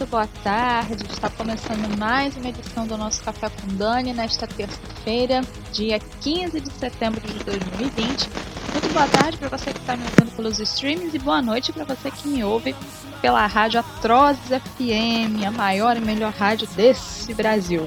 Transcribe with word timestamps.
muito 0.00 0.10
boa 0.10 0.26
tarde. 0.42 1.04
Está 1.10 1.28
começando 1.28 1.98
mais 1.98 2.34
uma 2.34 2.48
edição 2.48 2.86
do 2.86 2.96
nosso 2.96 3.22
Café 3.22 3.50
com 3.50 3.66
Dani 3.76 4.14
nesta 4.14 4.46
terça-feira, 4.46 5.42
dia 5.72 6.00
15 6.22 6.58
de 6.58 6.72
setembro 6.72 7.20
de 7.20 7.44
2020. 7.44 8.30
Muito 8.72 8.92
boa 8.94 9.06
tarde 9.06 9.36
para 9.36 9.48
você 9.50 9.74
que 9.74 9.78
está 9.78 9.96
me 9.96 10.04
ouvindo 10.04 10.34
pelos 10.34 10.58
streams 10.58 11.14
e 11.14 11.18
boa 11.18 11.42
noite 11.42 11.70
para 11.70 11.84
você 11.84 12.10
que 12.10 12.26
me 12.28 12.42
ouve 12.42 12.74
pela 13.20 13.46
rádio 13.46 13.80
Atroz 13.80 14.38
FM, 14.38 15.44
a 15.46 15.50
maior 15.50 15.98
e 15.98 16.00
melhor 16.00 16.32
rádio 16.32 16.66
desse 16.68 17.34
Brasil. 17.34 17.86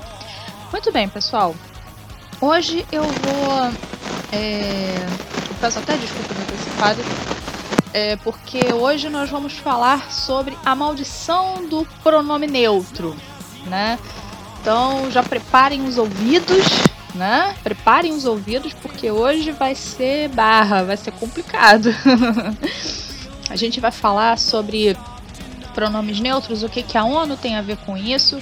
Muito 0.72 0.92
bem, 0.92 1.10
pessoal. 1.10 1.56
Hoje 2.40 2.86
eu 2.92 3.04
vou. 3.04 3.74
É... 4.32 4.98
Eu 5.50 5.56
peço 5.60 5.80
até 5.80 5.98
desculpa 5.98 6.32
me 6.36 6.42
antecipado 6.44 7.33
é, 7.94 8.16
porque 8.18 8.74
hoje 8.74 9.08
nós 9.08 9.30
vamos 9.30 9.54
falar 9.54 10.12
sobre 10.12 10.58
a 10.66 10.76
maldição 10.76 11.68
do 11.68 11.88
pronome 12.02 12.48
neutro, 12.48 13.16
né? 13.68 14.00
Então 14.60 15.12
já 15.12 15.22
preparem 15.22 15.86
os 15.86 16.00
ouvidos, 16.00 16.66
né? 17.14 17.56
Preparem 17.62 18.12
os 18.12 18.26
ouvidos 18.26 18.74
porque 18.74 19.12
hoje 19.12 19.52
vai 19.52 19.76
ser 19.76 20.30
barra, 20.30 20.84
vai 20.84 20.98
ser 20.98 21.12
complicado. 21.12 21.94
a 23.50 23.56
gente 23.56 23.80
vai 23.80 23.92
falar 23.92 24.40
sobre 24.40 24.98
pronomes 25.76 26.20
neutros, 26.20 26.64
o 26.64 26.70
que, 26.70 26.82
que 26.82 26.98
a 26.98 27.04
ONU 27.04 27.38
tem 27.38 27.56
a 27.56 27.62
ver 27.62 27.78
com 27.78 27.96
isso. 27.96 28.42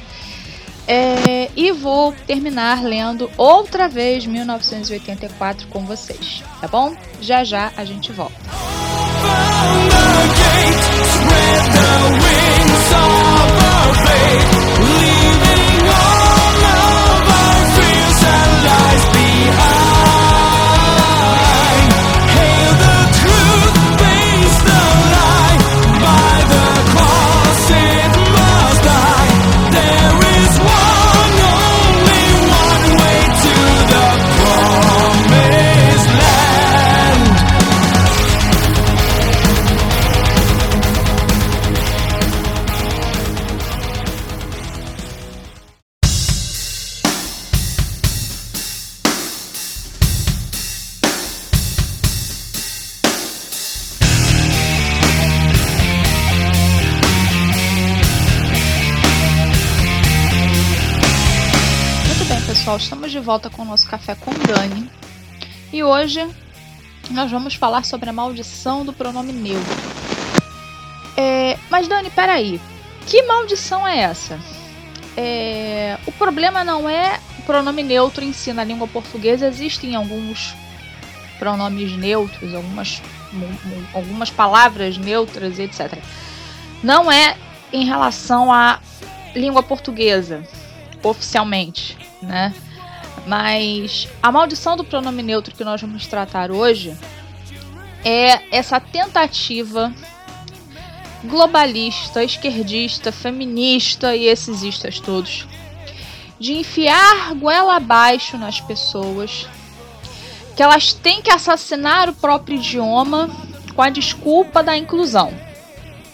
É, 0.87 1.49
e 1.55 1.71
vou 1.71 2.13
terminar 2.25 2.83
lendo 2.83 3.29
outra 3.37 3.87
vez 3.87 4.25
1984 4.25 5.67
com 5.67 5.85
vocês, 5.85 6.43
tá 6.59 6.67
bom? 6.67 6.95
Já 7.21 7.43
já 7.43 7.71
a 7.77 7.85
gente 7.85 8.11
volta. 8.11 8.80
Spread 11.03 11.63
the 11.73 11.91
nosso 63.71 63.87
café 63.87 64.15
com 64.15 64.31
Dani. 64.31 64.89
E 65.71 65.81
hoje 65.81 66.27
nós 67.09 67.31
vamos 67.31 67.55
falar 67.55 67.85
sobre 67.85 68.09
a 68.09 68.13
maldição 68.13 68.85
do 68.85 68.91
pronome 68.91 69.31
neutro. 69.31 69.91
É, 71.15 71.57
mas 71.69 71.87
Dani, 71.87 72.09
peraí, 72.09 72.59
que 73.07 73.23
maldição 73.23 73.87
é 73.87 73.99
essa? 73.99 74.37
É, 75.15 75.97
o 76.05 76.11
problema 76.11 76.63
não 76.65 76.89
é 76.89 77.19
o 77.39 77.43
pronome 77.43 77.81
neutro 77.81 78.23
em 78.23 78.33
si 78.33 78.51
na 78.51 78.63
língua 78.63 78.87
portuguesa, 78.87 79.47
existem 79.47 79.95
alguns 79.95 80.53
pronomes 81.39 81.93
neutros, 81.97 82.53
algumas, 82.53 83.01
algumas 83.93 84.29
palavras 84.29 84.97
neutras, 84.97 85.59
etc. 85.59 85.97
Não 86.83 87.09
é 87.09 87.37
em 87.71 87.85
relação 87.85 88.51
à 88.51 88.79
língua 89.33 89.63
portuguesa, 89.63 90.43
oficialmente 91.01 91.97
né? 92.21 92.53
Mas 93.25 94.07
a 94.21 94.31
maldição 94.31 94.75
do 94.75 94.83
pronome 94.83 95.21
neutro 95.21 95.55
que 95.55 95.63
nós 95.63 95.79
vamos 95.79 96.07
tratar 96.07 96.51
hoje 96.51 96.97
é 98.03 98.41
essa 98.55 98.79
tentativa 98.79 99.93
globalista, 101.23 102.23
esquerdista, 102.23 103.11
feminista 103.11 104.15
e 104.15 104.25
esses 104.25 104.63
istas 104.63 104.99
todos 104.99 105.47
de 106.39 106.53
enfiar 106.53 107.35
goela 107.35 107.75
abaixo 107.75 108.35
nas 108.35 108.59
pessoas 108.59 109.47
que 110.55 110.63
elas 110.63 110.91
têm 110.91 111.21
que 111.21 111.31
assassinar 111.31 112.09
o 112.09 112.13
próprio 112.13 112.57
idioma 112.57 113.29
com 113.75 113.81
a 113.81 113.89
desculpa 113.89 114.63
da 114.63 114.75
inclusão, 114.75 115.31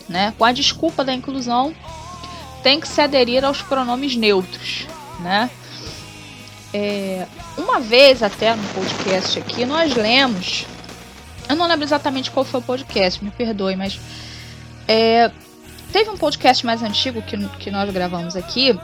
né? 0.07 0.33
Com 0.37 0.43
a 0.43 0.51
desculpa 0.51 1.03
da 1.03 1.13
inclusão, 1.13 1.73
tem 2.61 2.79
que 2.79 2.87
se 2.87 2.99
aderir 2.99 3.45
aos 3.45 3.61
pronomes 3.61 4.17
neutros, 4.17 4.85
né? 5.21 5.49
É, 6.73 7.25
uma 7.57 7.79
vez 7.79 8.21
até 8.21 8.55
no 8.55 8.63
podcast 8.69 9.39
aqui, 9.39 9.65
nós 9.65 9.95
lemos. 9.95 10.65
Eu 11.47 11.55
não 11.55 11.67
lembro 11.67 11.85
exatamente 11.85 12.29
qual 12.29 12.45
foi 12.45 12.59
o 12.59 12.63
podcast, 12.63 13.23
me 13.23 13.31
perdoe, 13.31 13.75
mas. 13.75 13.99
É, 14.87 15.31
teve 15.91 16.09
um 16.09 16.17
podcast 16.17 16.65
mais 16.65 16.83
antigo 16.83 17.21
que, 17.21 17.37
que 17.59 17.71
nós 17.71 17.89
gravamos 17.91 18.35
aqui, 18.35 18.77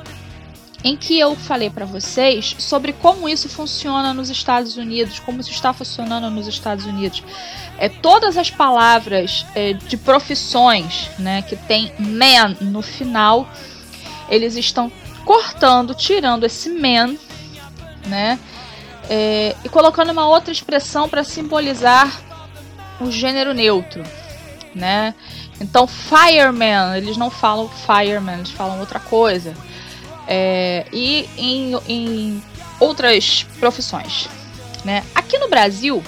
em 0.83 0.97
que 0.97 1.17
eu 1.17 1.35
falei 1.35 1.69
para 1.69 1.85
vocês 1.85 2.55
sobre 2.59 2.91
como 2.91 3.29
isso 3.29 3.47
funciona 3.47 4.13
nos 4.13 4.29
Estados 4.29 4.75
Unidos, 4.75 5.19
como 5.19 5.39
isso 5.39 5.51
está 5.51 5.71
funcionando 5.71 6.29
nos 6.29 6.47
Estados 6.47 6.85
Unidos. 6.85 7.23
É, 7.77 7.87
todas 7.87 8.37
as 8.37 8.49
palavras 8.49 9.45
é, 9.55 9.73
de 9.73 9.95
profissões 9.95 11.09
né, 11.17 11.41
que 11.41 11.55
tem 11.55 11.93
man 11.97 12.55
no 12.59 12.81
final, 12.81 13.47
eles 14.29 14.55
estão 14.55 14.91
cortando, 15.23 15.95
tirando 15.95 16.43
esse 16.45 16.69
man 16.69 17.15
né? 18.05 18.39
É, 19.09 19.55
e 19.63 19.69
colocando 19.69 20.11
uma 20.11 20.27
outra 20.27 20.51
expressão 20.51 21.09
para 21.09 21.23
simbolizar 21.23 22.21
o 22.99 23.11
gênero 23.11 23.53
neutro, 23.53 24.03
né? 24.73 25.13
Então, 25.59 25.87
fireman, 25.87 26.97
eles 26.97 27.17
não 27.17 27.29
falam 27.29 27.69
fireman, 27.69 28.39
eles 28.39 28.51
falam 28.51 28.79
outra 28.79 28.99
coisa. 28.99 29.53
É, 30.27 30.85
e 30.91 31.27
em, 31.37 31.75
em 31.87 32.43
outras 32.79 33.45
profissões, 33.59 34.27
né? 34.85 35.03
Aqui 35.13 35.37
no 35.37 35.49
Brasil, 35.49 36.01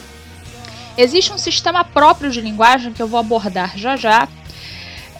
existe 0.97 1.31
um 1.33 1.37
sistema 1.37 1.83
próprio 1.83 2.31
de 2.31 2.39
linguagem 2.41 2.93
que 2.93 3.01
eu 3.01 3.07
vou 3.07 3.19
abordar 3.19 3.77
já 3.77 3.97
já, 3.97 4.27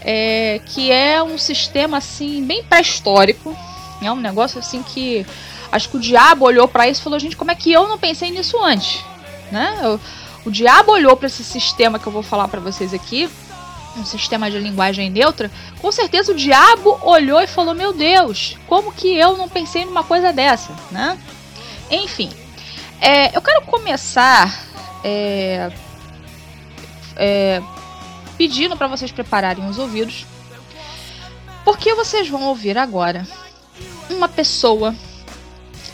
é, 0.02 0.62
que 0.66 0.92
é 0.92 1.22
um 1.22 1.38
sistema 1.38 1.98
assim 1.98 2.46
bem 2.46 2.64
pré-histórico, 2.64 3.56
é 4.02 4.12
um 4.12 4.18
negócio 4.18 4.60
assim 4.60 4.84
que 4.84 5.26
Acho 5.72 5.90
que 5.90 5.98
o 5.98 6.00
diabo 6.00 6.46
olhou 6.46 6.68
para 6.68 6.88
isso 6.88 7.02
e 7.02 7.04
falou: 7.04 7.20
gente, 7.20 7.36
como 7.36 7.52
é 7.52 7.56
que 7.56 7.72
eu 7.72 7.88
não 7.88 7.98
pensei 7.98 8.32
nisso 8.32 8.62
antes? 8.62 9.04
Né? 9.52 9.80
O, 9.84 10.50
o 10.50 10.52
diabo 10.52 10.92
olhou 10.92 11.16
para 11.16 11.28
esse 11.28 11.44
sistema 11.44 12.00
que 12.00 12.08
eu 12.08 12.12
vou 12.12 12.24
falar 12.24 12.48
para 12.48 12.60
vocês 12.60 12.94
aqui, 12.94 13.30
um 13.98 14.06
sistema 14.06 14.50
de 14.50 14.60
linguagem 14.60 15.10
neutra. 15.10 15.52
Com 15.80 15.92
certeza 15.92 16.32
o 16.32 16.36
diabo 16.36 17.00
olhou 17.02 17.42
e 17.42 17.48
falou: 17.48 17.74
meu 17.74 17.94
Deus, 17.94 18.58
como 18.68 18.92
que 18.92 19.16
eu 19.16 19.38
não 19.38 19.50
pensei 19.50 19.86
numa 19.86 20.04
coisa 20.04 20.32
dessa? 20.32 20.76
Né? 20.92 21.18
Enfim, 21.90 22.32
é, 23.00 23.36
eu 23.36 23.42
quero 23.42 23.62
começar 23.64 24.66
é, 25.04 25.72
é, 27.16 27.62
pedindo 28.38 28.76
para 28.76 28.88
vocês 28.88 29.12
prepararem 29.12 29.68
os 29.68 29.78
ouvidos, 29.78 30.26
porque 31.64 31.94
vocês 31.94 32.28
vão 32.28 32.44
ouvir 32.44 32.78
agora 32.78 33.28
uma 34.10 34.28
pessoa 34.28 34.96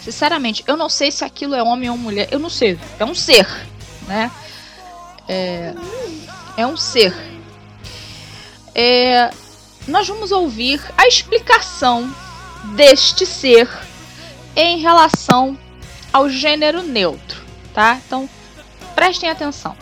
Sinceramente, 0.03 0.63
eu 0.68 0.75
não 0.75 0.89
sei 0.89 1.12
se 1.12 1.24
aquilo 1.24 1.53
é 1.53 1.62
homem 1.62 1.89
ou 1.89 1.98
mulher. 1.98 2.27
Eu 2.31 2.39
não 2.39 2.50
sei. 2.50 2.77
É 3.00 3.06
um 3.06 3.13
ser, 3.13 3.48
né? 4.07 4.31
É, 5.27 5.74
é 6.57 6.65
um 6.65 6.75
ser. 6.75 7.13
É, 8.74 9.30
nós 9.88 10.07
vamos 10.07 10.31
ouvir 10.31 10.81
a 10.98 11.07
explicação 11.07 12.13
deste 12.75 13.25
ser 13.25 13.69
em 14.56 14.80
relação 14.80 15.57
ao 16.12 16.30
gênero 16.30 16.81
neutro, 16.81 17.42
tá? 17.74 18.00
Então, 18.06 18.30
prestem 18.95 19.30
atenção. 19.30 19.77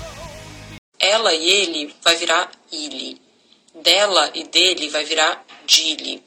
Ela 1.00 1.34
e 1.34 1.50
ele 1.50 1.96
vai 2.04 2.16
virar 2.16 2.52
ele. 2.72 3.22
Dela 3.82 4.32
e 4.34 4.44
dele 4.44 4.90
vai 4.90 5.06
virar 5.06 5.46
dile. 5.66 6.22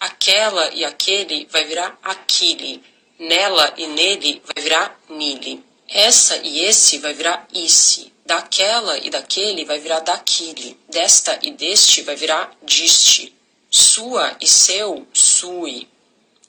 Aquela 0.00 0.72
e 0.72 0.84
aquele 0.84 1.46
vai 1.50 1.64
virar 1.64 1.98
aquile. 2.02 2.82
Nela 3.18 3.74
e 3.76 3.86
nele 3.88 4.40
vai 4.44 4.62
virar 4.62 5.00
nile. 5.08 5.64
Essa 5.88 6.36
e 6.36 6.60
esse 6.60 6.98
vai 6.98 7.14
virar 7.14 7.48
isse. 7.52 8.12
Daquela 8.24 8.98
e 8.98 9.10
daquele 9.10 9.64
vai 9.64 9.80
virar 9.80 10.00
daquile. 10.00 10.78
Desta 10.88 11.38
e 11.42 11.50
deste 11.50 12.02
vai 12.02 12.14
virar 12.14 12.56
diste. 12.62 13.34
Sua 13.70 14.36
e 14.40 14.46
seu, 14.46 15.06
sui. 15.12 15.88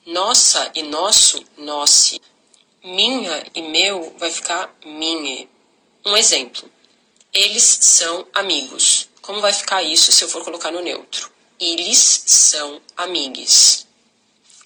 Nossa 0.06 0.72
e 0.76 0.84
nosso, 0.84 1.44
nosse. 1.58 2.22
Minha 2.84 3.46
e 3.56 3.62
meu 3.62 4.14
vai 4.18 4.30
ficar 4.30 4.74
minha. 4.86 5.48
Um 6.06 6.16
exemplo. 6.16 6.70
Eles 7.34 7.64
são 7.64 8.28
amigos. 8.34 9.10
Como 9.22 9.42
vai 9.42 9.54
ficar 9.54 9.82
isso 9.82 10.12
se 10.12 10.24
eu 10.24 10.30
for 10.30 10.44
colocar 10.44 10.72
no 10.72 10.82
neutro? 10.82 11.32
Eles 11.60 12.24
são 12.26 12.82
amigos. 12.96 13.86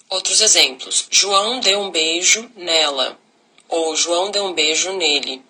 Outros 0.08 0.40
exemplos. 0.40 1.06
João 1.10 1.60
deu 1.60 1.80
um 1.80 1.90
beijo 1.90 2.50
nela. 2.56 3.18
Ou 3.68 3.96
João 3.96 4.30
deu 4.30 4.44
um 4.44 4.52
beijo 4.52 4.92
nele. 4.92 5.42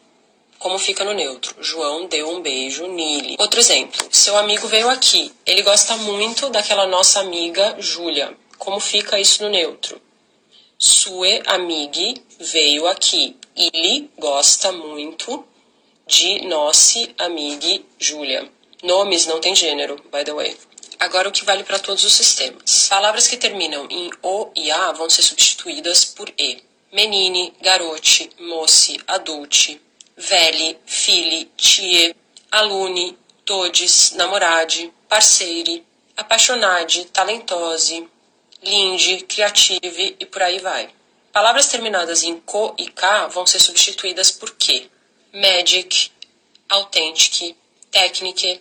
Como 0.58 0.78
fica 0.78 1.04
no 1.04 1.12
neutro? 1.12 1.54
João 1.60 2.06
deu 2.06 2.30
um 2.30 2.40
beijo 2.40 2.86
nele. 2.86 3.36
Outro 3.38 3.60
exemplo. 3.60 4.08
Seu 4.10 4.36
amigo 4.38 4.66
veio 4.66 4.88
aqui. 4.88 5.32
Ele 5.44 5.62
gosta 5.62 5.96
muito 5.98 6.48
daquela 6.48 6.86
nossa 6.86 7.20
amiga 7.20 7.76
Júlia. 7.78 8.34
Como 8.56 8.80
fica 8.80 9.20
isso 9.20 9.42
no 9.42 9.50
neutro? 9.50 10.00
Sue 10.78 11.42
amigue 11.46 12.14
veio 12.38 12.86
aqui. 12.86 13.36
Ele 13.54 14.10
gosta 14.18 14.72
muito 14.72 15.44
de 16.06 16.46
nossa 16.46 17.08
amiga 17.18 17.80
Júlia. 17.98 18.50
Nomes 18.82 19.26
não 19.26 19.40
tem 19.40 19.54
gênero, 19.54 19.96
by 20.12 20.24
the 20.24 20.32
way. 20.32 20.56
Agora 20.98 21.28
o 21.28 21.32
que 21.32 21.44
vale 21.44 21.64
para 21.64 21.78
todos 21.78 22.04
os 22.04 22.12
sistemas. 22.12 22.88
Palavras 22.88 23.26
que 23.26 23.36
terminam 23.36 23.86
em 23.90 24.10
o 24.22 24.50
e 24.54 24.70
a 24.70 24.92
vão 24.92 25.10
ser 25.10 25.22
substituídas 25.22 26.04
por 26.04 26.32
e. 26.38 26.62
Menine, 26.92 27.52
garote, 27.60 28.30
moce, 28.38 29.00
adulte, 29.06 29.80
velhe, 30.16 30.78
fili, 30.86 31.46
tie, 31.56 32.14
alune, 32.50 33.18
todes, 33.44 34.12
namorade, 34.12 34.92
parceire, 35.08 35.84
apaixonade, 36.16 37.06
talentose, 37.06 38.08
linde, 38.62 39.24
criative 39.24 40.16
e 40.18 40.26
por 40.26 40.42
aí 40.42 40.58
vai. 40.60 40.88
Palavras 41.32 41.66
terminadas 41.66 42.22
em 42.22 42.38
co 42.40 42.74
e 42.78 42.88
k 42.88 43.26
vão 43.26 43.44
ser 43.44 43.58
substituídas 43.58 44.30
por 44.30 44.52
que. 44.54 44.88
Magic, 45.32 46.12
authentic, 46.68 47.56
technique, 47.90 48.60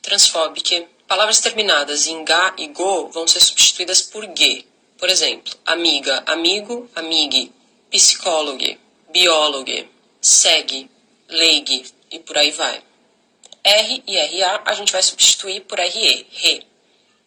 transfóbique. 0.00 0.86
Palavras 1.10 1.40
terminadas 1.40 2.06
em 2.06 2.22
ga 2.22 2.54
e 2.56 2.68
go 2.68 3.08
vão 3.08 3.26
ser 3.26 3.40
substituídas 3.40 4.00
por 4.00 4.24
ge. 4.32 4.64
Por 4.96 5.10
exemplo, 5.10 5.52
amiga, 5.66 6.22
amigo, 6.24 6.88
amigue, 6.94 7.52
psicólogo, 7.90 8.78
biólogo, 9.10 9.88
segue, 10.20 10.88
leig 11.28 11.84
e 12.12 12.20
por 12.20 12.38
aí 12.38 12.52
vai. 12.52 12.80
R 13.64 14.04
e 14.06 14.40
RA 14.40 14.62
a 14.64 14.72
gente 14.72 14.92
vai 14.92 15.02
substituir 15.02 15.62
por 15.62 15.80
RE, 15.80 16.26
re. 16.30 16.64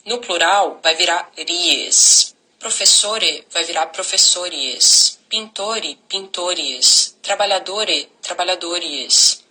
No 0.06 0.20
plural 0.20 0.80
vai 0.82 0.96
virar 0.96 1.30
ries. 1.38 2.34
Professore 2.58 3.46
vai 3.52 3.66
virar 3.66 3.88
professores. 3.88 5.20
Pintore, 5.28 6.00
pintores. 6.08 7.18
Trabalhadore, 7.22 8.10
trabalhadores 8.22 9.43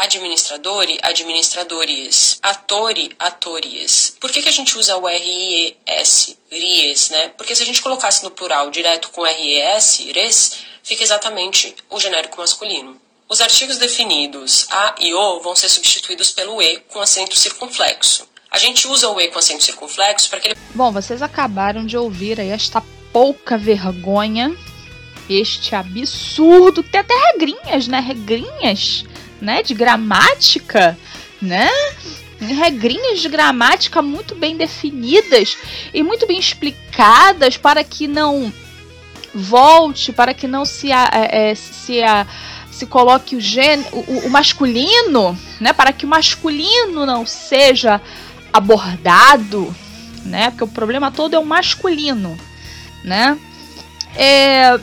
administradore, 0.00 0.98
administradores, 1.02 2.38
atore, 2.42 3.12
atores. 3.18 4.16
Por 4.18 4.30
que, 4.30 4.42
que 4.42 4.48
a 4.48 4.52
gente 4.52 4.76
usa 4.78 4.96
o 4.96 5.06
RIES, 5.06 6.36
RIES, 6.50 7.10
né? 7.10 7.28
Porque 7.36 7.54
se 7.54 7.62
a 7.62 7.66
gente 7.66 7.82
colocasse 7.82 8.24
no 8.24 8.30
plural 8.30 8.70
direto 8.70 9.10
com 9.10 9.22
RES, 9.22 10.00
res, 10.14 10.56
fica 10.82 11.02
exatamente 11.02 11.74
o 11.90 12.00
genérico 12.00 12.38
masculino. 12.38 13.00
Os 13.28 13.40
artigos 13.40 13.76
definidos 13.76 14.66
A 14.70 14.94
e 14.98 15.14
O 15.14 15.40
vão 15.40 15.54
ser 15.54 15.68
substituídos 15.68 16.30
pelo 16.30 16.60
E 16.60 16.78
com 16.88 17.00
acento 17.00 17.36
circunflexo. 17.36 18.26
A 18.50 18.58
gente 18.58 18.88
usa 18.88 19.08
o 19.08 19.20
E 19.20 19.28
com 19.28 19.38
acento 19.38 19.62
circunflexo 19.62 20.28
para 20.28 20.40
que 20.40 20.48
ele... 20.48 20.56
Bom, 20.74 20.90
vocês 20.90 21.22
acabaram 21.22 21.86
de 21.86 21.96
ouvir 21.96 22.40
aí 22.40 22.48
esta 22.48 22.82
pouca 23.12 23.56
vergonha, 23.56 24.56
este 25.28 25.74
absurdo, 25.76 26.82
tem 26.82 27.00
até 27.00 27.14
regrinhas, 27.32 27.86
né? 27.86 28.00
Regrinhas 28.00 29.04
né, 29.40 29.62
de 29.62 29.74
gramática, 29.74 30.98
né? 31.40 31.68
regrinhas 32.40 33.20
de 33.20 33.28
gramática 33.28 34.00
muito 34.00 34.34
bem 34.34 34.56
definidas 34.56 35.58
e 35.92 36.02
muito 36.02 36.26
bem 36.26 36.38
explicadas 36.38 37.56
para 37.56 37.84
que 37.84 38.06
não 38.06 38.52
volte, 39.34 40.12
para 40.12 40.34
que 40.34 40.48
não 40.48 40.64
se, 40.64 40.90
é, 40.90 41.54
se, 41.54 42.02
a, 42.02 42.26
se 42.70 42.86
coloque 42.86 43.36
o, 43.36 43.40
gênero, 43.40 43.88
o, 43.92 44.28
masculino, 44.30 45.38
né? 45.60 45.72
Para 45.72 45.92
que 45.92 46.04
o 46.04 46.08
masculino 46.08 47.06
não 47.06 47.26
seja 47.26 48.00
abordado, 48.52 49.74
né? 50.24 50.50
Porque 50.50 50.64
o 50.64 50.68
problema 50.68 51.12
todo 51.12 51.34
é 51.34 51.38
o 51.38 51.44
masculino, 51.44 52.36
né? 53.04 53.38
É, 54.16 54.80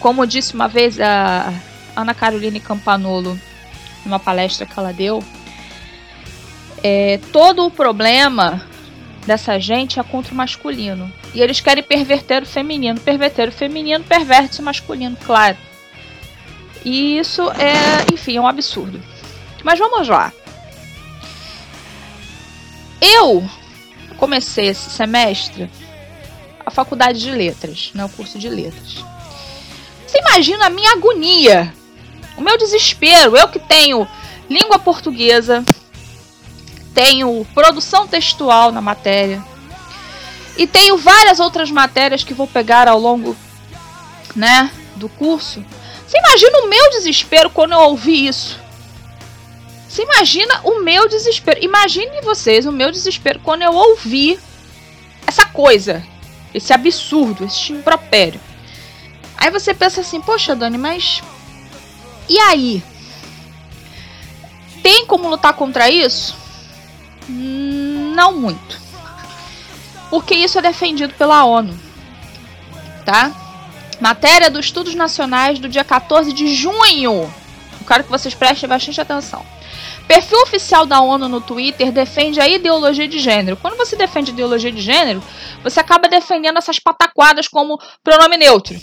como 0.00 0.26
disse 0.26 0.54
uma 0.54 0.66
vez 0.66 1.00
a 1.00 1.52
Ana 2.00 2.14
Caroline 2.14 2.60
Campanolo, 2.60 3.38
numa 4.04 4.18
palestra 4.18 4.64
que 4.64 4.78
ela 4.78 4.92
deu, 4.92 5.22
é, 6.82 7.18
todo 7.32 7.66
o 7.66 7.70
problema 7.70 8.64
dessa 9.26 9.58
gente 9.58 9.98
é 9.98 10.02
contra 10.02 10.32
o 10.32 10.36
masculino. 10.36 11.12
E 11.34 11.42
eles 11.42 11.60
querem 11.60 11.82
perverter 11.82 12.42
o 12.42 12.46
feminino. 12.46 13.00
Perverter 13.00 13.48
o 13.48 13.52
feminino, 13.52 14.04
perverte 14.04 14.60
o 14.60 14.64
masculino, 14.64 15.16
claro. 15.24 15.56
E 16.84 17.18
isso 17.18 17.50
é, 17.52 18.12
enfim, 18.12 18.36
é 18.36 18.40
um 18.40 18.46
absurdo. 18.46 19.02
Mas 19.64 19.78
vamos 19.78 20.08
lá. 20.08 20.32
Eu 23.00 23.48
comecei 24.16 24.68
esse 24.68 24.88
semestre 24.90 25.68
a 26.64 26.70
faculdade 26.70 27.20
de 27.20 27.30
letras, 27.30 27.90
né, 27.94 28.04
o 28.04 28.08
curso 28.08 28.38
de 28.38 28.48
letras. 28.48 29.04
Você 30.06 30.18
imagina 30.18 30.66
a 30.66 30.70
minha 30.70 30.92
agonia 30.92 31.72
o 32.38 32.40
meu 32.40 32.56
desespero, 32.56 33.36
eu 33.36 33.48
que 33.48 33.58
tenho 33.58 34.06
língua 34.48 34.78
portuguesa, 34.78 35.64
tenho 36.94 37.44
produção 37.52 38.06
textual 38.06 38.70
na 38.70 38.80
matéria 38.80 39.42
e 40.56 40.64
tenho 40.64 40.96
várias 40.96 41.40
outras 41.40 41.68
matérias 41.70 42.22
que 42.22 42.32
vou 42.32 42.46
pegar 42.46 42.86
ao 42.86 42.98
longo, 42.98 43.36
né, 44.36 44.70
do 44.94 45.08
curso. 45.08 45.64
Você 46.06 46.16
imagina 46.16 46.60
o 46.60 46.68
meu 46.68 46.90
desespero 46.90 47.50
quando 47.50 47.72
eu 47.72 47.80
ouvi 47.80 48.28
isso? 48.28 48.58
Você 49.88 50.02
imagina 50.02 50.60
o 50.62 50.80
meu 50.82 51.08
desespero? 51.08 51.62
Imagine 51.62 52.20
vocês 52.22 52.66
o 52.66 52.72
meu 52.72 52.92
desespero 52.92 53.40
quando 53.40 53.62
eu 53.62 53.74
ouvi 53.74 54.38
essa 55.26 55.44
coisa, 55.44 56.06
esse 56.54 56.72
absurdo, 56.72 57.44
esse 57.44 57.72
impropério. 57.72 58.40
Aí 59.36 59.50
você 59.50 59.74
pensa 59.74 60.02
assim, 60.02 60.20
poxa, 60.20 60.54
Dani, 60.54 60.78
mas 60.78 61.20
e 62.28 62.38
aí? 62.38 62.82
Tem 64.82 65.06
como 65.06 65.28
lutar 65.28 65.52
contra 65.54 65.88
isso? 65.88 66.36
Não 67.28 68.32
muito. 68.32 68.80
Porque 70.10 70.34
isso 70.34 70.58
é 70.58 70.62
defendido 70.62 71.14
pela 71.14 71.44
ONU. 71.44 71.78
Tá? 73.04 73.32
Matéria 74.00 74.50
dos 74.50 74.66
Estudos 74.66 74.94
Nacionais 74.94 75.58
do 75.58 75.68
dia 75.68 75.84
14 75.84 76.32
de 76.32 76.54
junho. 76.54 77.32
Eu 77.80 77.86
quero 77.86 78.04
que 78.04 78.10
vocês 78.10 78.34
prestem 78.34 78.68
bastante 78.68 79.00
atenção. 79.00 79.44
Perfil 80.06 80.40
oficial 80.42 80.86
da 80.86 81.00
ONU 81.00 81.28
no 81.28 81.40
Twitter 81.40 81.92
defende 81.92 82.40
a 82.40 82.48
ideologia 82.48 83.06
de 83.06 83.18
gênero. 83.18 83.58
Quando 83.58 83.76
você 83.76 83.94
defende 83.94 84.30
ideologia 84.30 84.72
de 84.72 84.80
gênero, 84.80 85.22
você 85.62 85.80
acaba 85.80 86.08
defendendo 86.08 86.56
essas 86.56 86.78
pataquadas 86.78 87.46
como 87.46 87.78
pronome 88.02 88.38
neutro, 88.38 88.74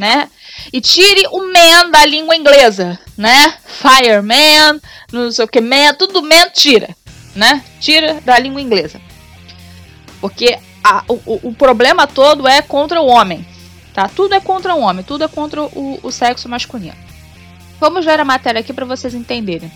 né? 0.00 0.30
E 0.72 0.80
tire 0.80 1.26
o 1.30 1.52
man 1.52 1.90
da 1.90 2.06
língua 2.06 2.34
inglesa, 2.34 2.98
né? 3.18 3.54
Fireman, 3.66 4.80
não 5.12 5.30
sei 5.30 5.44
o 5.44 5.48
que, 5.48 5.60
man, 5.60 5.92
tudo 5.92 6.22
man 6.22 6.48
tira, 6.54 6.96
né? 7.36 7.62
Tira 7.78 8.18
da 8.22 8.38
língua 8.38 8.62
inglesa. 8.62 8.98
Porque 10.18 10.58
a, 10.82 11.04
o, 11.06 11.48
o 11.48 11.54
problema 11.54 12.06
todo 12.06 12.48
é 12.48 12.62
contra 12.62 12.98
o 12.98 13.08
homem, 13.08 13.46
tá? 13.92 14.08
Tudo 14.08 14.34
é 14.34 14.40
contra 14.40 14.74
o 14.74 14.80
homem, 14.80 15.04
tudo 15.04 15.24
é 15.24 15.28
contra 15.28 15.62
o, 15.62 16.00
o 16.02 16.10
sexo 16.10 16.48
masculino. 16.48 16.96
Vamos 17.78 18.02
ver 18.02 18.18
a 18.18 18.24
matéria 18.24 18.60
aqui 18.60 18.72
para 18.72 18.86
vocês 18.86 19.14
entenderem. 19.14 19.70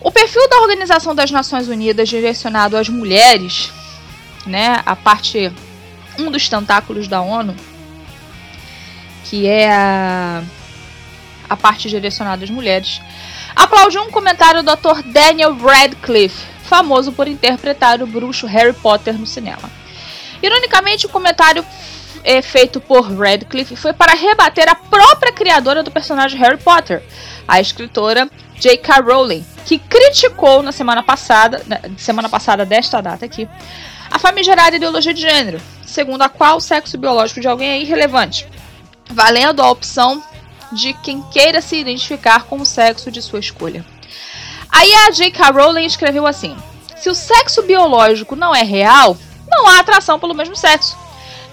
O 0.00 0.12
perfil 0.12 0.48
da 0.48 0.60
Organização 0.60 1.12
das 1.12 1.32
Nações 1.32 1.66
Unidas 1.66 2.08
direcionado 2.08 2.76
às 2.76 2.88
mulheres, 2.88 3.72
né, 4.46 4.80
a 4.86 4.94
parte 4.94 5.52
um 6.18 6.30
dos 6.30 6.48
tentáculos 6.48 7.08
da 7.08 7.20
ONU, 7.20 7.56
que 9.24 9.46
é 9.46 9.70
a, 9.70 10.42
a 11.48 11.56
parte 11.56 11.88
direcionada 11.88 12.44
às 12.44 12.50
mulheres, 12.50 13.00
aplaudiu 13.54 14.02
um 14.02 14.10
comentário 14.10 14.62
do 14.62 14.70
ator 14.70 15.02
Daniel 15.02 15.56
Radcliffe, 15.56 16.46
famoso 16.62 17.12
por 17.12 17.26
interpretar 17.26 18.02
o 18.02 18.06
bruxo 18.06 18.46
Harry 18.46 18.72
Potter 18.72 19.18
no 19.18 19.26
cinema. 19.26 19.70
Ironicamente, 20.42 21.06
o 21.06 21.08
comentário 21.08 21.64
é 22.22 22.42
feito 22.42 22.80
por 22.80 23.10
Radcliffe 23.12 23.76
foi 23.76 23.92
para 23.92 24.14
rebater 24.14 24.68
a 24.68 24.74
própria 24.74 25.32
criadora 25.32 25.82
do 25.82 25.90
personagem 25.90 26.38
Harry 26.38 26.58
Potter, 26.58 27.02
a 27.46 27.60
escritora 27.60 28.28
J.K. 28.58 29.00
Rowling, 29.00 29.44
que 29.64 29.78
criticou 29.78 30.62
na 30.62 30.72
semana 30.72 31.02
passada, 31.02 31.62
na 31.66 31.80
semana 31.96 32.28
passada 32.28 32.64
desta 32.66 33.00
data 33.00 33.24
aqui, 33.24 33.48
A 34.10 34.18
famigerada 34.18 34.74
ideologia 34.74 35.14
de 35.14 35.20
gênero, 35.20 35.60
segundo 35.86 36.22
a 36.22 36.28
qual 36.28 36.56
o 36.56 36.60
sexo 36.60 36.98
biológico 36.98 37.40
de 37.40 37.46
alguém 37.46 37.70
é 37.70 37.80
irrelevante, 37.80 38.46
valendo 39.10 39.60
a 39.60 39.70
opção 39.70 40.22
de 40.72 40.92
quem 40.94 41.22
queira 41.22 41.60
se 41.60 41.76
identificar 41.76 42.44
com 42.44 42.60
o 42.60 42.66
sexo 42.66 43.10
de 43.10 43.20
sua 43.20 43.40
escolha. 43.40 43.84
Aí 44.70 44.92
a 44.94 45.10
J.K. 45.10 45.50
Rowling 45.50 45.84
escreveu 45.84 46.26
assim: 46.26 46.56
Se 46.96 47.10
o 47.10 47.14
sexo 47.14 47.62
biológico 47.62 48.36
não 48.36 48.54
é 48.54 48.62
real, 48.62 49.16
não 49.48 49.66
há 49.66 49.80
atração 49.80 50.18
pelo 50.18 50.34
mesmo 50.34 50.54
sexo. 50.54 50.96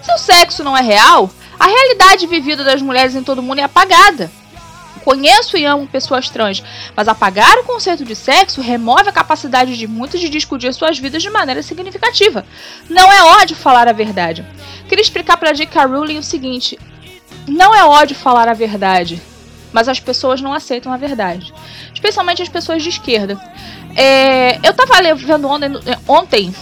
Se 0.02 0.12
o 0.12 0.18
sexo 0.18 0.62
não 0.62 0.76
é 0.76 0.82
real, 0.82 1.28
a 1.58 1.66
realidade 1.66 2.26
vivida 2.26 2.62
das 2.62 2.80
mulheres 2.80 3.16
em 3.16 3.24
todo 3.24 3.40
o 3.40 3.42
mundo 3.42 3.58
é 3.58 3.64
apagada. 3.64 4.30
Conheço 5.04 5.56
e 5.56 5.64
amo 5.64 5.86
pessoas 5.86 6.28
trans, 6.28 6.62
mas 6.94 7.08
apagar 7.08 7.58
o 7.58 7.64
conceito 7.64 8.04
de 8.04 8.14
sexo 8.14 8.60
remove 8.60 9.08
a 9.08 9.12
capacidade 9.12 9.76
de 9.76 9.86
muitos 9.86 10.20
de 10.20 10.28
discutir 10.28 10.72
suas 10.74 10.98
vidas 10.98 11.22
de 11.22 11.30
maneira 11.30 11.62
significativa. 11.62 12.44
Não 12.88 13.10
é 13.10 13.22
ódio 13.40 13.56
falar 13.56 13.88
a 13.88 13.92
verdade. 13.92 14.44
Queria 14.88 15.02
explicar 15.02 15.36
para 15.36 15.52
J.K. 15.52 15.86
Rowling 15.86 16.18
o 16.18 16.22
seguinte: 16.22 16.78
não 17.48 17.74
é 17.74 17.84
ódio 17.84 18.14
falar 18.14 18.48
a 18.48 18.54
verdade, 18.54 19.20
mas 19.72 19.88
as 19.88 20.00
pessoas 20.00 20.40
não 20.40 20.52
aceitam 20.52 20.92
a 20.92 20.96
verdade, 20.96 21.52
especialmente 21.92 22.42
as 22.42 22.48
pessoas 22.48 22.82
de 22.82 22.88
esquerda. 22.88 23.40
É, 23.96 24.58
eu 24.62 24.72
tava 24.74 24.94
vendo 25.14 25.48
ontem, 26.06 26.54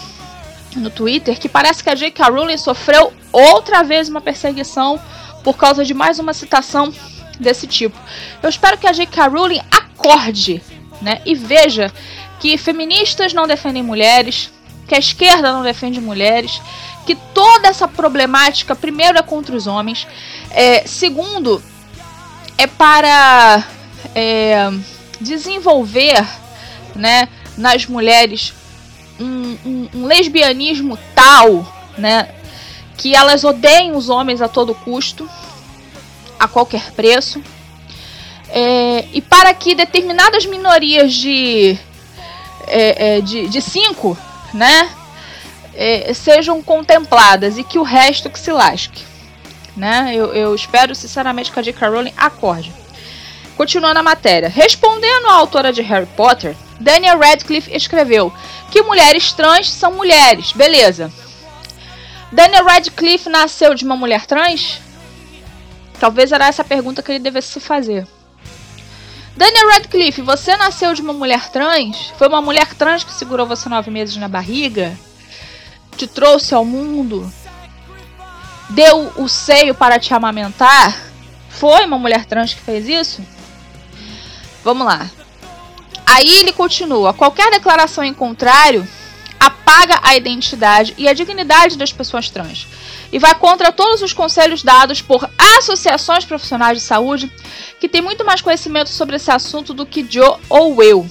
no 0.74 0.90
Twitter 0.90 1.38
que 1.38 1.48
parece 1.48 1.82
que 1.82 1.90
a 1.90 1.94
J.K. 1.94 2.28
Rowling 2.28 2.58
sofreu 2.58 3.12
outra 3.32 3.82
vez 3.82 4.08
uma 4.08 4.20
perseguição 4.20 5.00
por 5.42 5.56
causa 5.56 5.84
de 5.84 5.94
mais 5.94 6.18
uma 6.18 6.34
citação 6.34 6.92
desse 7.38 7.66
tipo. 7.66 7.98
Eu 8.42 8.48
espero 8.48 8.78
que 8.78 8.86
a 8.86 8.92
J.K. 8.92 9.28
Rowling 9.28 9.60
acorde, 9.70 10.62
né, 11.00 11.20
e 11.24 11.34
veja 11.34 11.92
que 12.40 12.58
feministas 12.58 13.32
não 13.32 13.46
defendem 13.46 13.82
mulheres, 13.82 14.50
que 14.86 14.94
a 14.94 14.98
esquerda 14.98 15.52
não 15.52 15.62
defende 15.62 16.00
mulheres, 16.00 16.60
que 17.06 17.14
toda 17.14 17.68
essa 17.68 17.86
problemática, 17.86 18.75
primeiro, 18.75 19.16
é 19.16 19.22
contra 19.22 19.54
os 19.54 19.68
homens, 19.68 20.06
é, 20.50 20.84
segundo, 20.86 21.62
é 22.58 22.66
para 22.66 23.64
é, 24.14 24.68
desenvolver 25.20 26.26
né, 26.96 27.28
nas 27.56 27.86
mulheres 27.86 28.52
um, 29.20 29.56
um, 29.64 29.88
um, 29.94 30.06
lesbianismo 30.06 30.98
tal 31.14 31.64
né, 31.96 32.28
que 32.96 33.14
elas 33.14 33.44
odeiem 33.44 33.94
os 33.94 34.08
homens 34.08 34.42
a 34.42 34.48
todo 34.48 34.75
custo, 34.75 35.30
a 36.40 36.48
qualquer 36.48 36.90
preço, 36.92 37.40
é, 38.48 39.06
e 39.12 39.22
para 39.22 39.54
que 39.54 39.75
determinadas 39.75 40.44
minorias 40.44 41.14
de, 41.14 41.78
é, 42.66 43.16
é 43.16 43.20
de, 43.20 43.48
de 43.48 43.62
cinco 43.62 44.18
né, 44.52 44.90
é, 45.76 46.12
sejam 46.14 46.62
contempladas 46.62 47.59
e 47.59 47.64
que 47.64 47.78
o 47.78 47.83
resto 47.83 48.30
que 48.30 48.38
se 48.38 48.50
lasque. 48.50 49.04
Né? 49.76 50.12
Eu, 50.14 50.35
eu 50.35 50.54
espero 50.54 50.95
sinceramente 50.95 51.52
que 51.52 51.59
a 51.59 51.62
J.K. 51.62 51.88
Rowling 51.88 52.14
acorde. 52.16 52.73
Continuando 53.56 53.99
a 53.99 54.02
matéria. 54.02 54.49
Respondendo 54.49 55.26
à 55.26 55.35
autora 55.35 55.73
de 55.73 55.83
Harry 55.83 56.06
Potter, 56.16 56.56
Daniel 56.80 57.18
Radcliffe 57.18 57.75
escreveu 57.75 58.33
que 58.71 58.83
mulheres 58.83 59.33
trans 59.33 59.71
são 59.71 59.92
mulheres. 59.92 60.52
Beleza. 60.52 61.12
Daniel 62.33 62.64
Radcliffe 62.64 63.28
nasceu 63.28 63.75
de 63.75 63.85
uma 63.85 63.97
mulher 63.97 64.26
trans? 64.26 64.80
Talvez 66.00 66.33
era 66.33 66.49
essa 66.49 66.62
a 66.62 66.64
pergunta 66.64 67.02
que 67.02 67.12
ele 67.12 67.18
devesse 67.18 67.49
se 67.49 67.61
fazer. 67.61 68.06
Daniel 69.37 69.68
Radcliffe, 69.68 70.23
você 70.23 70.56
nasceu 70.56 70.95
de 70.95 71.02
uma 71.02 71.12
mulher 71.12 71.50
trans? 71.50 72.12
Foi 72.18 72.26
uma 72.26 72.40
mulher 72.40 72.75
trans 72.75 73.04
que 73.04 73.12
segurou 73.12 73.47
você 73.47 73.68
nove 73.68 73.90
meses 73.90 74.16
na 74.16 74.28
barriga? 74.28 74.99
Te 75.96 76.06
trouxe 76.06 76.54
ao 76.54 76.64
mundo, 76.64 77.30
deu 78.70 79.12
o 79.16 79.28
seio 79.28 79.74
para 79.74 79.98
te 79.98 80.14
amamentar? 80.14 80.96
Foi 81.48 81.84
uma 81.84 81.98
mulher 81.98 82.26
trans 82.26 82.54
que 82.54 82.60
fez 82.60 82.88
isso? 82.88 83.22
Vamos 84.62 84.86
lá. 84.86 85.10
Aí 86.04 86.34
ele 86.34 86.52
continua: 86.52 87.14
qualquer 87.14 87.50
declaração 87.50 88.04
em 88.04 88.14
contrário 88.14 88.86
apaga 89.40 89.98
a 90.02 90.16
identidade 90.16 90.94
e 90.96 91.08
a 91.08 91.12
dignidade 91.12 91.76
das 91.76 91.92
pessoas 91.92 92.30
trans 92.30 92.66
e 93.12 93.18
vai 93.18 93.34
contra 93.34 93.72
todos 93.72 94.02
os 94.02 94.12
conselhos 94.12 94.62
dados 94.62 95.00
por 95.00 95.28
associações 95.58 96.24
profissionais 96.24 96.78
de 96.78 96.84
saúde 96.84 97.30
que 97.80 97.88
têm 97.88 98.02
muito 98.02 98.24
mais 98.24 98.40
conhecimento 98.40 98.90
sobre 98.90 99.16
esse 99.16 99.30
assunto 99.30 99.72
do 99.72 99.86
que 99.86 100.06
Joe 100.08 100.36
ou 100.48 100.82
eu. 100.82 101.08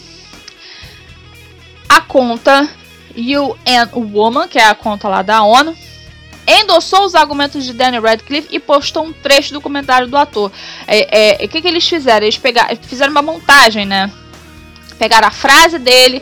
A 1.87 2.01
conta 2.01 2.69
UN 3.15 3.89
Woman, 4.13 4.47
que 4.47 4.59
é 4.59 4.65
a 4.65 4.75
conta 4.75 5.07
lá 5.07 5.21
da 5.21 5.43
ONU, 5.43 5.75
endossou 6.47 7.05
os 7.05 7.15
argumentos 7.15 7.63
de 7.63 7.73
Danny 7.73 7.99
Radcliffe 7.99 8.49
e 8.51 8.59
postou 8.59 9.05
um 9.05 9.13
trecho 9.13 9.53
do 9.53 9.61
comentário 9.61 10.07
do 10.07 10.17
ator. 10.17 10.51
É, 10.85 11.41
é, 11.41 11.45
o 11.45 11.49
que, 11.49 11.61
que 11.61 11.67
eles 11.67 11.87
fizeram? 11.87 12.25
Eles 12.25 12.37
pegaram, 12.37 12.75
fizeram 12.81 13.11
uma 13.11 13.21
montagem, 13.21 13.85
né? 13.85 14.11
Pegaram 14.99 15.27
a 15.27 15.31
frase 15.31 15.79
dele 15.79 16.21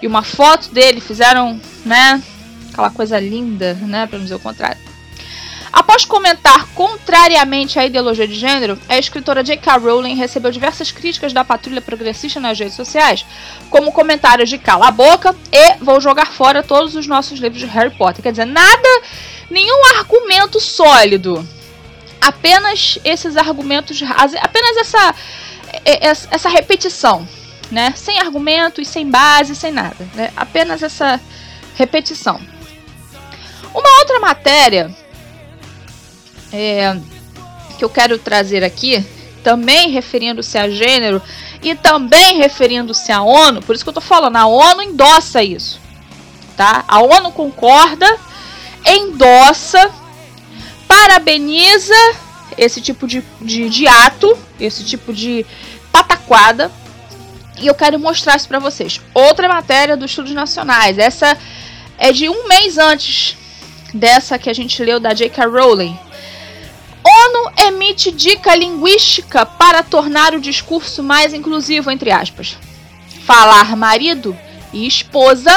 e 0.00 0.06
uma 0.06 0.22
foto 0.22 0.72
dele, 0.72 1.00
fizeram, 1.00 1.60
né? 1.84 2.22
Aquela 2.72 2.90
coisa 2.90 3.18
linda, 3.18 3.74
né? 3.74 4.06
Pra 4.06 4.18
não 4.18 4.24
dizer 4.24 4.36
o 4.36 4.40
contrário. 4.40 4.93
Após 5.74 6.04
comentar 6.04 6.68
contrariamente 6.68 7.80
à 7.80 7.84
ideologia 7.84 8.28
de 8.28 8.36
gênero, 8.36 8.78
a 8.88 8.96
escritora 8.96 9.42
J.K. 9.42 9.76
Rowling 9.78 10.14
recebeu 10.14 10.52
diversas 10.52 10.92
críticas 10.92 11.32
da 11.32 11.42
patrulha 11.42 11.82
progressista 11.82 12.38
nas 12.38 12.56
redes 12.56 12.76
sociais, 12.76 13.26
como 13.70 13.90
comentários 13.90 14.48
de 14.48 14.56
cala 14.56 14.86
a 14.86 14.92
boca 14.92 15.34
e 15.50 15.74
vou 15.82 16.00
jogar 16.00 16.26
fora 16.26 16.62
todos 16.62 16.94
os 16.94 17.08
nossos 17.08 17.40
livros 17.40 17.58
de 17.58 17.66
Harry 17.66 17.90
Potter. 17.90 18.22
Quer 18.22 18.30
dizer, 18.30 18.44
nada, 18.44 18.88
nenhum 19.50 19.98
argumento 19.98 20.60
sólido. 20.60 21.44
Apenas 22.20 22.96
esses 23.04 23.36
argumentos, 23.36 24.00
apenas 24.40 24.76
essa, 24.76 25.14
essa 26.30 26.48
repetição, 26.48 27.28
né? 27.68 27.92
Sem 27.96 28.20
argumentos, 28.20 28.86
sem 28.86 29.10
base, 29.10 29.56
sem 29.56 29.72
nada, 29.72 30.08
né? 30.14 30.32
Apenas 30.36 30.84
essa 30.84 31.20
repetição. 31.74 32.40
Uma 33.74 33.98
outra 33.98 34.20
matéria 34.20 35.03
é, 36.54 36.96
que 37.76 37.84
eu 37.84 37.90
quero 37.90 38.16
trazer 38.16 38.62
aqui, 38.62 39.04
também 39.42 39.90
referindo-se 39.90 40.56
a 40.56 40.70
gênero 40.70 41.20
e 41.60 41.74
também 41.74 42.38
referindo-se 42.38 43.10
à 43.10 43.22
ONU, 43.22 43.60
por 43.60 43.74
isso 43.74 43.84
que 43.84 43.88
eu 43.88 43.94
tô 43.94 44.00
falando, 44.00 44.36
a 44.36 44.46
ONU 44.46 44.82
endossa 44.82 45.42
isso, 45.42 45.80
tá? 46.56 46.84
A 46.86 47.02
ONU 47.02 47.32
concorda, 47.32 48.06
endossa, 48.86 49.90
parabeniza 50.86 51.94
esse 52.56 52.80
tipo 52.80 53.06
de, 53.06 53.24
de, 53.40 53.68
de 53.68 53.88
ato, 53.88 54.38
esse 54.60 54.84
tipo 54.84 55.12
de 55.12 55.44
pataquada, 55.90 56.70
e 57.60 57.66
eu 57.66 57.74
quero 57.74 57.98
mostrar 57.98 58.36
isso 58.36 58.48
para 58.48 58.58
vocês. 58.58 59.00
Outra 59.12 59.48
matéria 59.48 59.96
dos 59.96 60.10
Estudos 60.10 60.32
Nacionais, 60.32 60.98
essa 60.98 61.36
é 61.98 62.12
de 62.12 62.28
um 62.28 62.46
mês 62.46 62.78
antes 62.78 63.36
dessa 63.92 64.38
que 64.38 64.50
a 64.50 64.52
gente 64.52 64.82
leu 64.82 64.98
da 64.98 65.14
J.K. 65.14 65.46
Rowling, 65.46 65.96
ONU 67.06 67.52
emite 67.66 68.10
dica 68.10 68.54
linguística 68.54 69.44
para 69.44 69.82
tornar 69.82 70.34
o 70.34 70.40
discurso 70.40 71.02
mais 71.02 71.34
inclusivo, 71.34 71.90
entre 71.90 72.10
aspas. 72.10 72.56
Falar 73.26 73.76
marido 73.76 74.36
e 74.72 74.86
esposa 74.86 75.52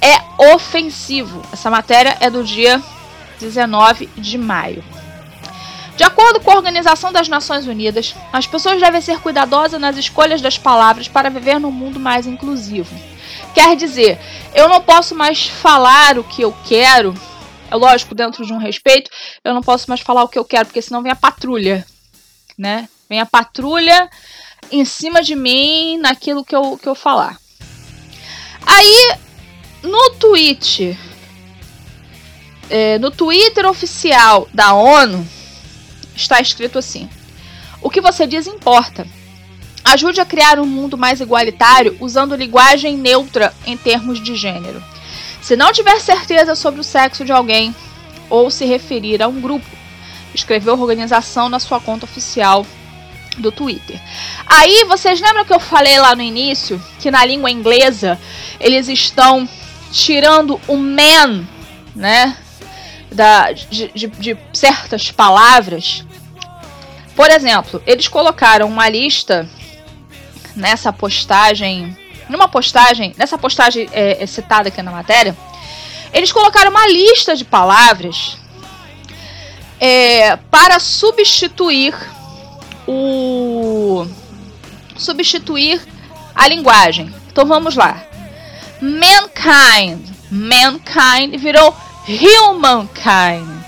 é 0.00 0.20
ofensivo. 0.54 1.42
Essa 1.52 1.70
matéria 1.70 2.16
é 2.20 2.28
do 2.28 2.44
dia 2.44 2.82
19 3.40 4.10
de 4.16 4.36
maio. 4.36 4.84
De 5.96 6.02
acordo 6.02 6.40
com 6.40 6.50
a 6.50 6.56
Organização 6.56 7.12
das 7.12 7.28
Nações 7.28 7.66
Unidas, 7.66 8.14
as 8.32 8.46
pessoas 8.46 8.80
devem 8.80 9.00
ser 9.00 9.20
cuidadosas 9.20 9.80
nas 9.80 9.96
escolhas 9.96 10.40
das 10.40 10.58
palavras 10.58 11.08
para 11.08 11.30
viver 11.30 11.60
num 11.60 11.70
mundo 11.70 12.00
mais 12.00 12.26
inclusivo. 12.26 12.94
Quer 13.54 13.76
dizer, 13.76 14.18
eu 14.54 14.68
não 14.68 14.80
posso 14.80 15.14
mais 15.14 15.46
falar 15.46 16.18
o 16.18 16.24
que 16.24 16.42
eu 16.42 16.54
quero 16.66 17.14
é 17.74 17.76
lógico, 17.76 18.14
dentro 18.14 18.46
de 18.46 18.52
um 18.52 18.58
respeito, 18.58 19.10
eu 19.42 19.52
não 19.52 19.60
posso 19.60 19.86
mais 19.88 20.00
falar 20.00 20.22
o 20.22 20.28
que 20.28 20.38
eu 20.38 20.44
quero, 20.44 20.66
porque 20.66 20.80
senão 20.80 21.02
vem 21.02 21.10
a 21.10 21.16
patrulha, 21.16 21.84
né? 22.56 22.88
Vem 23.08 23.20
a 23.20 23.26
patrulha 23.26 24.08
em 24.70 24.84
cima 24.84 25.20
de 25.20 25.34
mim 25.34 25.98
naquilo 25.98 26.44
que 26.44 26.54
eu, 26.54 26.78
que 26.78 26.88
eu 26.88 26.94
falar. 26.94 27.36
Aí, 28.64 29.16
no 29.82 30.10
tweet, 30.10 30.96
é, 32.70 32.98
no 32.98 33.10
Twitter 33.10 33.66
oficial 33.66 34.48
da 34.54 34.72
ONU, 34.72 35.26
está 36.14 36.40
escrito 36.40 36.78
assim: 36.78 37.10
O 37.82 37.90
que 37.90 38.00
você 38.00 38.26
diz 38.26 38.46
importa. 38.46 39.04
Ajude 39.84 40.18
a 40.20 40.24
criar 40.24 40.58
um 40.58 40.64
mundo 40.64 40.96
mais 40.96 41.20
igualitário 41.20 41.96
usando 42.00 42.36
linguagem 42.36 42.96
neutra 42.96 43.52
em 43.66 43.76
termos 43.76 44.22
de 44.22 44.34
gênero. 44.34 44.82
Se 45.44 45.56
não 45.56 45.70
tiver 45.72 46.00
certeza 46.00 46.54
sobre 46.54 46.80
o 46.80 46.84
sexo 46.84 47.22
de 47.22 47.30
alguém 47.30 47.76
ou 48.30 48.50
se 48.50 48.64
referir 48.64 49.22
a 49.22 49.28
um 49.28 49.40
grupo, 49.40 49.66
escreveu 50.34 50.80
organização 50.80 51.50
na 51.50 51.60
sua 51.60 51.78
conta 51.78 52.06
oficial 52.06 52.66
do 53.36 53.52
Twitter. 53.52 54.00
Aí 54.46 54.84
vocês 54.84 55.20
lembram 55.20 55.44
que 55.44 55.52
eu 55.52 55.60
falei 55.60 56.00
lá 56.00 56.16
no 56.16 56.22
início 56.22 56.82
que 56.98 57.10
na 57.10 57.26
língua 57.26 57.50
inglesa 57.50 58.18
eles 58.58 58.88
estão 58.88 59.46
tirando 59.92 60.58
o 60.66 60.78
man 60.78 61.44
né? 61.94 62.38
Da, 63.12 63.52
de, 63.52 63.88
de, 63.88 64.06
de 64.06 64.36
certas 64.50 65.10
palavras. 65.10 66.06
Por 67.14 67.30
exemplo, 67.30 67.82
eles 67.86 68.08
colocaram 68.08 68.66
uma 68.66 68.88
lista 68.88 69.46
nessa 70.56 70.90
postagem, 70.90 71.94
numa 72.28 72.48
postagem, 72.48 73.14
nessa 73.16 73.36
postagem 73.38 73.88
é, 73.92 74.22
é 74.22 74.26
citada 74.26 74.68
aqui 74.68 74.82
na 74.82 74.90
matéria, 74.90 75.36
eles 76.12 76.30
colocaram 76.32 76.70
uma 76.70 76.86
lista 76.86 77.34
de 77.34 77.44
palavras 77.44 78.36
é, 79.80 80.36
para 80.50 80.78
substituir 80.78 81.94
o 82.86 84.06
substituir 84.96 85.80
a 86.34 86.48
linguagem. 86.48 87.12
Então 87.30 87.44
vamos 87.44 87.74
lá. 87.74 88.02
Mankind, 88.80 90.08
mankind 90.30 91.36
virou 91.38 91.74
humankind. 92.06 93.64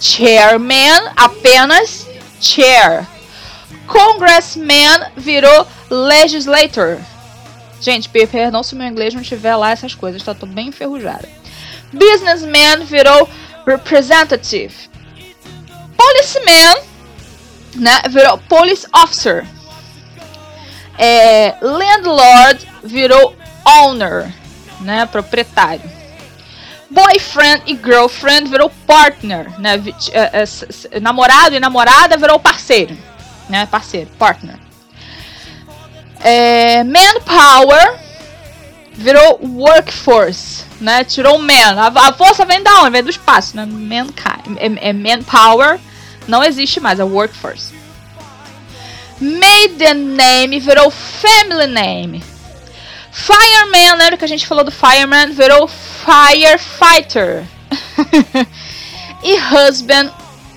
Chairman 0.00 1.12
apenas 1.16 2.06
chair. 2.40 3.06
Congressman 3.86 5.12
virou 5.16 5.66
legislator. 5.90 6.98
Gente, 7.82 8.08
perdão 8.08 8.62
se 8.62 8.76
meu 8.76 8.86
inglês 8.86 9.12
não 9.12 9.22
tiver 9.22 9.56
lá 9.56 9.72
essas 9.72 9.92
coisas, 9.92 10.22
tá 10.22 10.32
tudo 10.32 10.52
bem 10.52 10.68
enferrujado. 10.68 11.26
Businessman 11.92 12.84
virou 12.84 13.28
representative. 13.66 14.72
Policeman, 15.96 16.80
né, 17.74 18.02
virou 18.08 18.38
police 18.38 18.86
officer. 18.94 19.44
É, 20.96 21.56
landlord 21.60 22.68
virou 22.84 23.36
owner, 23.64 24.32
né, 24.80 25.04
proprietário. 25.06 25.90
Boyfriend 26.88 27.64
e 27.66 27.74
girlfriend 27.74 28.48
virou 28.48 28.70
partner, 28.86 29.58
né, 29.58 29.82
é, 30.12 30.44
é, 30.92 31.00
namorado 31.00 31.56
e 31.56 31.60
namorada 31.60 32.16
virou 32.16 32.38
parceiro, 32.38 32.96
né, 33.48 33.66
parceiro, 33.66 34.08
partner. 34.18 34.61
É, 36.22 36.84
manpower 36.84 37.98
virou 38.92 39.40
workforce, 39.42 40.64
né? 40.80 41.04
Tirou 41.04 41.38
man. 41.38 41.74
A, 41.76 42.08
a, 42.08 42.12
força 42.12 42.44
vem 42.44 42.62
da 42.62 42.82
onde? 42.82 42.90
Vem 42.90 43.02
do 43.02 43.10
espaço, 43.10 43.56
né? 43.56 43.66
Mankind. 43.66 44.56
É, 44.58 44.90
é 44.90 44.92
manpower. 44.92 45.80
Não 46.28 46.44
existe 46.44 46.78
mais, 46.78 47.00
é 47.00 47.04
workforce. 47.04 47.74
Maiden 49.20 49.94
name 49.94 50.60
virou 50.60 50.90
family 50.90 51.66
name. 51.66 52.24
Fireman, 53.12 53.96
lembra 53.98 54.16
que 54.16 54.24
a 54.24 54.28
gente 54.28 54.46
falou 54.46 54.64
do 54.64 54.70
fireman? 54.70 55.32
Virou 55.32 55.68
firefighter. 55.68 57.44
e 59.22 59.36
husband 59.36 60.10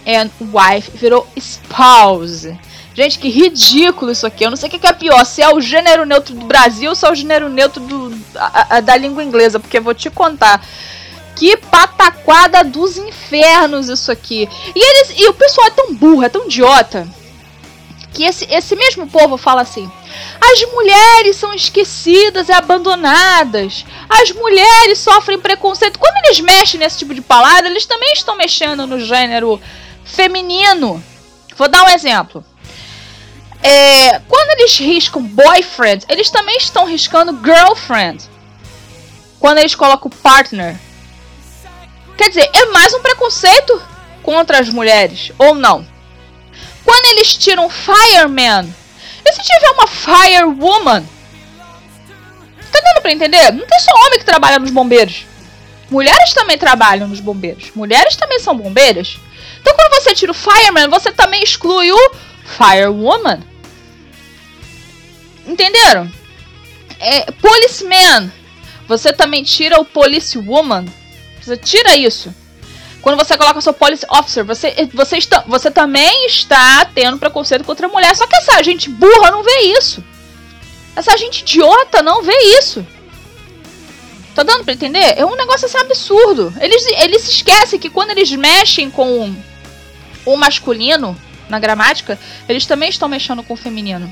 and 0.08 0.30
wife 0.40 0.92
virou 0.98 1.28
spouse. 1.38 2.48
Gente, 2.96 3.20
que 3.20 3.28
ridículo 3.28 4.10
isso 4.10 4.26
aqui. 4.26 4.46
Eu 4.46 4.50
não 4.50 4.56
sei 4.56 4.70
o 4.70 4.72
que 4.72 4.88
é 4.88 4.94
pior, 4.94 5.26
se 5.26 5.42
é 5.42 5.54
o 5.54 5.60
gênero 5.60 6.06
neutro 6.06 6.34
do 6.34 6.46
Brasil 6.46 6.90
ou 6.90 6.96
se 6.96 7.06
é 7.06 7.12
o 7.12 7.16
gênero 7.16 7.50
neutro 7.50 7.82
do, 7.82 8.18
a, 8.36 8.78
a, 8.78 8.80
da 8.80 8.96
língua 8.96 9.22
inglesa, 9.22 9.60
porque 9.60 9.78
eu 9.78 9.84
vou 9.84 9.94
te 9.94 10.10
contar. 10.10 10.66
Que 11.36 11.58
pataquada 11.58 12.64
dos 12.64 12.96
infernos 12.96 13.90
isso 13.90 14.10
aqui. 14.10 14.48
E 14.74 14.80
eles 14.80 15.20
e 15.20 15.28
o 15.28 15.34
pessoal 15.34 15.68
é 15.68 15.72
tão 15.72 15.94
burro, 15.94 16.24
é 16.24 16.30
tão 16.30 16.46
idiota, 16.46 17.06
que 18.14 18.24
esse, 18.24 18.48
esse 18.50 18.74
mesmo 18.78 19.06
povo 19.08 19.36
fala 19.36 19.62
assim: 19.62 19.92
as 20.40 20.72
mulheres 20.72 21.36
são 21.36 21.54
esquecidas 21.54 22.48
e 22.48 22.54
abandonadas. 22.54 23.86
As 24.08 24.32
mulheres 24.32 25.00
sofrem 25.00 25.38
preconceito. 25.38 26.00
Quando 26.00 26.16
eles 26.24 26.40
mexem 26.40 26.80
nesse 26.80 27.00
tipo 27.00 27.14
de 27.14 27.22
palavra, 27.22 27.68
eles 27.68 27.86
também 27.86 28.14
estão 28.14 28.38
mexendo 28.38 28.88
no 28.88 29.02
gênero 29.02 29.62
feminino. 30.06 31.04
Vou 31.58 31.68
dar 31.68 31.84
um 31.84 31.90
exemplo. 31.90 32.42
É, 33.68 34.20
quando 34.28 34.60
eles 34.60 34.78
riscam 34.78 35.24
boyfriend, 35.24 36.06
eles 36.08 36.30
também 36.30 36.56
estão 36.56 36.86
riscando 36.86 37.42
girlfriend. 37.44 38.24
Quando 39.40 39.58
eles 39.58 39.74
colocam 39.74 40.12
partner. 40.22 40.80
Quer 42.16 42.30
dizer, 42.30 42.48
é 42.54 42.66
mais 42.68 42.94
um 42.94 43.02
preconceito 43.02 43.82
contra 44.22 44.60
as 44.60 44.70
mulheres, 44.70 45.32
ou 45.40 45.56
não? 45.56 45.84
Quando 46.84 47.06
eles 47.08 47.36
tiram 47.36 47.68
fireman, 47.68 48.72
e 49.26 49.34
se 49.34 49.42
tiver 49.42 49.72
uma 49.72 49.88
firewoman? 49.88 51.04
Tá 52.72 52.80
dando 52.82 53.02
pra 53.02 53.12
entender? 53.12 53.52
Não 53.52 53.66
tem 53.66 53.80
só 53.80 53.92
homem 54.06 54.20
que 54.20 54.26
trabalha 54.26 54.60
nos 54.60 54.70
bombeiros. 54.70 55.26
Mulheres 55.90 56.36
também 56.36 56.58
trabalham 56.60 57.08
nos 57.08 57.20
bombeiros. 57.20 57.72
Mulheres 57.76 58.16
também 58.16 58.40
são 58.40 58.56
bombeiras. 58.56 59.18
Então 59.60 59.74
quando 59.76 60.04
você 60.04 60.14
tira 60.14 60.32
o 60.32 60.36
fireman, 60.36 60.88
você 60.88 61.12
também 61.12 61.42
exclui 61.42 61.92
o 61.92 62.12
firewoman. 62.46 63.55
Entenderam? 65.46 66.12
É, 67.00 67.32
policeman. 67.32 68.32
Você 68.88 69.12
também 69.14 69.44
tira 69.44 69.80
o 69.80 69.86
policewoman. 69.86 70.86
Você 71.42 71.58
tira 71.58 71.96
isso. 71.96 72.34
Quando 73.02 73.18
você 73.18 73.38
coloca 73.38 73.62
seu 73.62 73.74
police 73.74 74.06
officer, 74.10 74.44
você, 74.44 74.90
você, 74.92 75.18
está, 75.18 75.44
você 75.48 75.70
também 75.70 76.26
está 76.26 76.86
tendo 76.86 77.20
preconceito 77.20 77.64
contra 77.64 77.86
a 77.86 77.90
mulher. 77.90 78.16
Só 78.16 78.26
que 78.26 78.36
essa 78.36 78.64
gente 78.64 78.90
burra 78.90 79.30
não 79.30 79.44
vê 79.44 79.60
isso. 79.78 80.04
Essa 80.96 81.16
gente 81.18 81.42
idiota 81.42 82.02
não 82.02 82.24
vê 82.24 82.36
isso. 82.60 82.86
Tá 84.34 84.44
dando 84.44 84.64
pra 84.64 84.74
entender? 84.74 85.14
É 85.18 85.26
um 85.26 85.36
negócio 85.36 85.66
assim 85.66 85.78
absurdo. 85.78 86.54
Eles, 86.60 86.86
eles 86.88 87.22
se 87.22 87.32
esquecem 87.32 87.80
que 87.80 87.90
quando 87.90 88.12
eles 88.12 88.32
mexem 88.32 88.90
com 88.90 89.36
o 90.26 90.36
masculino 90.36 91.16
na 91.48 91.60
gramática, 91.60 92.20
eles 92.50 92.66
também 92.66 92.90
estão 92.90 93.08
mexendo 93.08 93.44
com 93.44 93.54
o 93.54 93.58
feminino. 93.58 94.12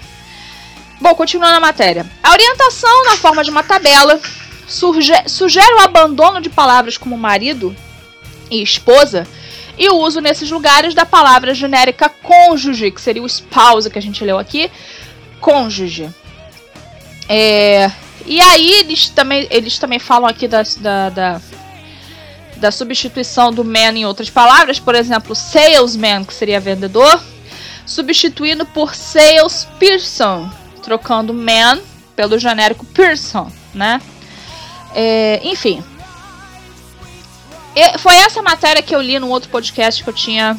Bom, 0.99 1.13
continuando 1.15 1.58
a 1.58 1.60
matéria. 1.60 2.06
A 2.21 2.32
orientação 2.32 3.06
na 3.06 3.17
forma 3.17 3.43
de 3.43 3.49
uma 3.49 3.63
tabela 3.63 4.19
sugere 5.27 5.73
o 5.75 5.79
abandono 5.79 6.39
de 6.41 6.49
palavras 6.49 6.97
como 6.97 7.17
marido 7.17 7.75
e 8.49 8.62
esposa 8.62 9.27
e 9.77 9.89
o 9.89 9.97
uso 9.97 10.21
nesses 10.21 10.49
lugares 10.51 10.93
da 10.93 11.06
palavra 11.06 11.53
genérica 11.53 12.10
cônjuge, 12.10 12.91
que 12.91 13.01
seria 13.01 13.23
o 13.23 13.27
spouse 13.27 13.89
que 13.89 13.97
a 13.97 14.01
gente 14.01 14.23
leu 14.23 14.38
aqui, 14.38 14.69
cônjuge. 15.39 16.10
É, 17.27 17.91
e 18.25 18.39
aí 18.39 18.71
eles 18.73 19.10
também, 19.10 19.47
eles 19.49 19.77
também 19.79 19.99
falam 19.99 20.29
aqui 20.29 20.47
da, 20.47 20.62
da, 20.77 21.10
da, 21.10 21.41
da 22.58 22.71
substituição 22.71 23.51
do 23.51 23.63
man 23.63 23.93
em 23.97 24.06
outras 24.06 24.29
palavras, 24.29 24.79
por 24.79 24.93
exemplo, 24.95 25.36
salesman, 25.36 26.23
que 26.23 26.34
seria 26.34 26.60
vendedor, 26.60 27.21
substituindo 27.86 28.65
por 28.65 28.93
salesperson, 28.93 30.49
trocando 30.84 31.34
man 31.34 31.80
pelo 32.15 32.38
genérico 32.38 32.86
person, 32.86 33.52
né? 33.74 34.02
É, 34.93 35.39
enfim. 35.43 35.84
E 37.76 37.98
foi 37.98 38.15
essa 38.17 38.41
matéria 38.41 38.84
que 38.84 38.93
eu 38.96 39.02
li 39.02 39.17
no 39.17 39.30
outro 39.30 39.50
podcast 39.50 40.04
que 40.04 40.10
eu 40.10 40.13
tinha 40.13 40.56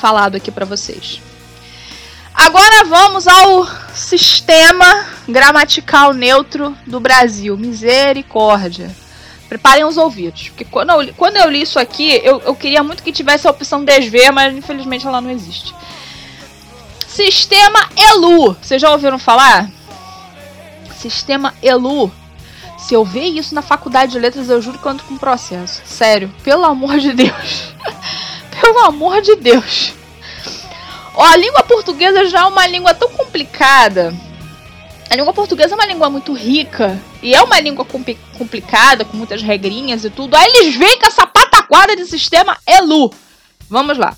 falado 0.00 0.36
aqui 0.36 0.50
para 0.50 0.66
vocês. 0.66 1.20
Agora 2.34 2.84
vamos 2.84 3.28
ao 3.28 3.66
sistema 3.94 5.06
gramatical 5.28 6.12
neutro 6.12 6.76
do 6.86 6.98
Brasil. 6.98 7.56
Misericórdia. 7.56 8.94
Preparem 9.48 9.84
os 9.84 9.96
ouvidos. 9.96 10.48
Porque 10.48 10.64
quando 10.64 10.90
eu, 10.90 11.14
quando 11.14 11.36
eu 11.36 11.50
li 11.50 11.62
isso 11.62 11.78
aqui, 11.78 12.20
eu, 12.24 12.40
eu 12.40 12.54
queria 12.54 12.82
muito 12.82 13.02
que 13.02 13.12
tivesse 13.12 13.46
a 13.46 13.50
opção 13.50 13.84
desver, 13.84 14.30
mas 14.32 14.54
infelizmente 14.56 15.06
ela 15.06 15.20
não 15.20 15.30
existe. 15.30 15.74
Sistema 17.12 17.90
ELU. 17.94 18.56
Vocês 18.60 18.80
já 18.80 18.90
ouviram 18.90 19.18
falar? 19.18 19.70
Sistema 20.96 21.54
ELU. 21.62 22.10
Se 22.78 22.94
eu 22.94 23.04
ver 23.04 23.26
isso 23.26 23.54
na 23.54 23.60
faculdade 23.60 24.12
de 24.12 24.18
letras, 24.18 24.48
eu 24.48 24.62
juro 24.62 24.78
que 24.78 24.86
eu 24.86 24.92
ando 24.92 25.02
com 25.02 25.18
processo. 25.18 25.82
Sério, 25.84 26.32
pelo 26.42 26.64
amor 26.64 26.98
de 26.98 27.12
Deus. 27.12 27.74
pelo 28.60 28.78
amor 28.78 29.20
de 29.20 29.36
Deus. 29.36 29.92
Ó, 31.14 31.22
a 31.22 31.36
língua 31.36 31.62
portuguesa 31.64 32.24
já 32.30 32.40
é 32.40 32.44
uma 32.44 32.66
língua 32.66 32.94
tão 32.94 33.10
complicada. 33.10 34.14
A 35.10 35.14
língua 35.14 35.34
portuguesa 35.34 35.74
é 35.74 35.76
uma 35.76 35.86
língua 35.86 36.08
muito 36.08 36.32
rica. 36.32 36.98
E 37.22 37.34
é 37.34 37.42
uma 37.42 37.60
língua 37.60 37.84
compli 37.84 38.18
complicada, 38.38 39.04
com 39.04 39.18
muitas 39.18 39.42
regrinhas 39.42 40.02
e 40.02 40.08
tudo. 40.08 40.34
Aí 40.34 40.50
eles 40.56 40.76
vêm 40.76 40.98
com 40.98 41.06
essa 41.06 41.26
pataquada 41.26 41.94
de 41.94 42.06
sistema 42.06 42.56
ELU. 42.66 43.12
Vamos 43.68 43.98
lá. 43.98 44.16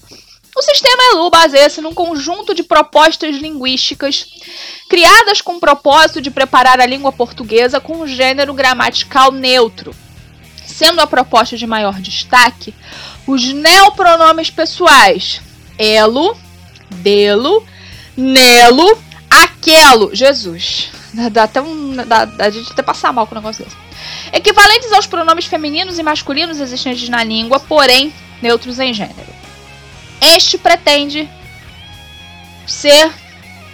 O 0.56 0.62
sistema 0.62 1.02
ELU 1.12 1.30
baseia-se 1.30 1.80
num 1.80 1.92
conjunto 1.92 2.54
de 2.54 2.62
propostas 2.62 3.34
linguísticas 3.36 4.26
criadas 4.88 5.40
com 5.40 5.56
o 5.56 5.60
propósito 5.60 6.20
de 6.20 6.30
preparar 6.30 6.80
a 6.80 6.86
língua 6.86 7.10
portuguesa 7.10 7.80
com 7.80 7.98
um 7.98 8.06
gênero 8.06 8.54
gramatical 8.54 9.32
neutro, 9.32 9.92
sendo 10.64 11.00
a 11.00 11.06
proposta 11.06 11.56
de 11.56 11.66
maior 11.66 12.00
destaque 12.00 12.72
os 13.26 13.52
neopronomes 13.52 14.50
pessoais 14.50 15.40
elo, 15.78 16.36
delo, 16.90 17.66
nelo, 18.16 18.96
aquelo, 19.28 20.14
Jesus. 20.14 20.90
Dá 21.32 21.44
até 21.44 21.60
um. 21.60 21.96
Dá, 22.06 22.28
a 22.38 22.50
gente 22.50 22.72
até 22.72 22.82
passar 22.82 23.12
mal 23.12 23.26
com 23.26 23.34
o 23.34 23.38
negócio 23.38 23.64
desse. 23.64 23.76
equivalentes 24.32 24.92
aos 24.92 25.06
pronomes 25.06 25.46
femininos 25.46 25.98
e 25.98 26.02
masculinos 26.02 26.60
existentes 26.60 27.08
na 27.08 27.24
língua, 27.24 27.60
porém 27.60 28.12
neutros 28.42 28.78
em 28.78 28.92
gênero. 28.92 29.33
Este 30.20 30.58
pretende 30.58 31.28
ser 32.66 33.10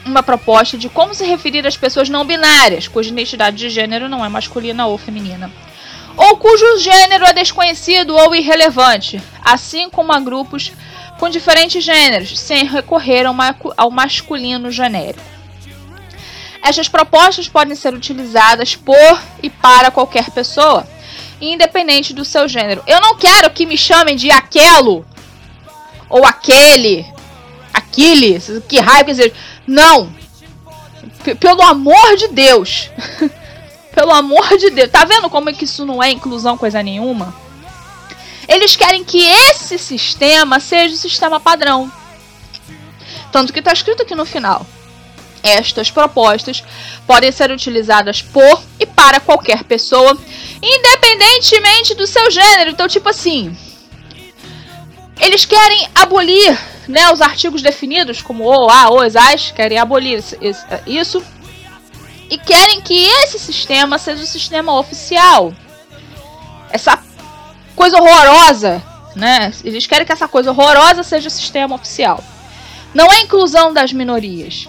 uma 0.04 0.22
proposta 0.22 0.76
de 0.76 0.88
como 0.88 1.14
se 1.14 1.24
referir 1.24 1.66
às 1.66 1.76
pessoas 1.76 2.08
não 2.08 2.24
binárias, 2.24 2.88
cuja 2.88 3.10
identidade 3.10 3.56
de 3.56 3.70
gênero 3.70 4.08
não 4.08 4.24
é 4.24 4.28
masculina 4.28 4.86
ou 4.86 4.98
feminina, 4.98 5.50
ou 6.16 6.36
cujo 6.36 6.78
gênero 6.78 7.24
é 7.24 7.32
desconhecido 7.32 8.16
ou 8.16 8.34
irrelevante, 8.34 9.22
assim 9.44 9.88
como 9.90 10.12
a 10.12 10.20
grupos 10.20 10.72
com 11.18 11.28
diferentes 11.28 11.84
gêneros, 11.84 12.38
sem 12.38 12.64
recorrer 12.64 13.24
ao 13.76 13.90
masculino 13.90 14.70
genérico. 14.70 15.20
Estas 16.62 16.88
propostas 16.88 17.48
podem 17.48 17.74
ser 17.74 17.94
utilizadas 17.94 18.74
por 18.74 19.22
e 19.42 19.48
para 19.48 19.90
qualquer 19.90 20.30
pessoa, 20.30 20.86
independente 21.40 22.12
do 22.12 22.24
seu 22.24 22.48
gênero. 22.48 22.82
Eu 22.86 23.00
não 23.00 23.16
quero 23.16 23.50
que 23.50 23.64
me 23.66 23.76
chamem 23.76 24.16
de 24.16 24.30
aquelo 24.30 25.06
ou 26.10 26.26
aquele, 26.26 27.06
aquele, 27.72 28.38
que 28.68 28.80
raio 28.80 29.04
que 29.04 29.14
seja. 29.14 29.32
Não! 29.66 30.12
P 31.22 31.34
pelo 31.36 31.62
amor 31.62 32.16
de 32.16 32.28
Deus! 32.28 32.90
pelo 33.94 34.12
amor 34.12 34.58
de 34.58 34.70
Deus! 34.70 34.90
Tá 34.90 35.04
vendo 35.04 35.30
como 35.30 35.48
é 35.48 35.52
que 35.52 35.64
isso 35.64 35.86
não 35.86 36.02
é 36.02 36.10
inclusão 36.10 36.58
coisa 36.58 36.82
nenhuma? 36.82 37.34
Eles 38.48 38.74
querem 38.74 39.04
que 39.04 39.24
esse 39.24 39.78
sistema 39.78 40.58
seja 40.58 40.94
o 40.94 40.98
sistema 40.98 41.38
padrão. 41.38 41.90
Tanto 43.30 43.52
que 43.52 43.60
está 43.60 43.72
escrito 43.72 44.02
aqui 44.02 44.16
no 44.16 44.26
final. 44.26 44.66
Estas 45.42 45.90
propostas 45.90 46.64
podem 47.06 47.30
ser 47.30 47.50
utilizadas 47.52 48.20
por 48.20 48.60
e 48.78 48.84
para 48.84 49.20
qualquer 49.20 49.62
pessoa, 49.64 50.18
independentemente 50.60 51.94
do 51.94 52.06
seu 52.06 52.28
gênero. 52.30 52.70
Então, 52.70 52.88
tipo 52.88 53.08
assim, 53.08 53.56
eles 55.20 55.44
querem 55.44 55.88
abolir 55.94 56.58
né, 56.88 57.10
os 57.12 57.20
artigos 57.20 57.62
definidos 57.62 58.22
como 58.22 58.44
o, 58.44 58.70
a, 58.70 58.90
os, 58.90 59.16
as, 59.16 59.50
querem 59.50 59.78
abolir 59.78 60.22
isso 60.86 61.24
e 62.28 62.38
querem 62.38 62.80
que 62.80 63.06
esse 63.06 63.38
sistema 63.38 63.98
seja 63.98 64.22
o 64.22 64.26
sistema 64.26 64.78
oficial. 64.78 65.52
Essa 66.70 67.02
coisa 67.74 68.00
horrorosa, 68.00 68.82
né? 69.16 69.52
Eles 69.64 69.86
querem 69.86 70.06
que 70.06 70.12
essa 70.12 70.28
coisa 70.28 70.50
horrorosa 70.50 71.02
seja 71.02 71.28
o 71.28 71.30
sistema 71.30 71.74
oficial. 71.74 72.22
Não 72.94 73.10
é 73.10 73.20
inclusão 73.20 73.72
das 73.72 73.92
minorias 73.92 74.68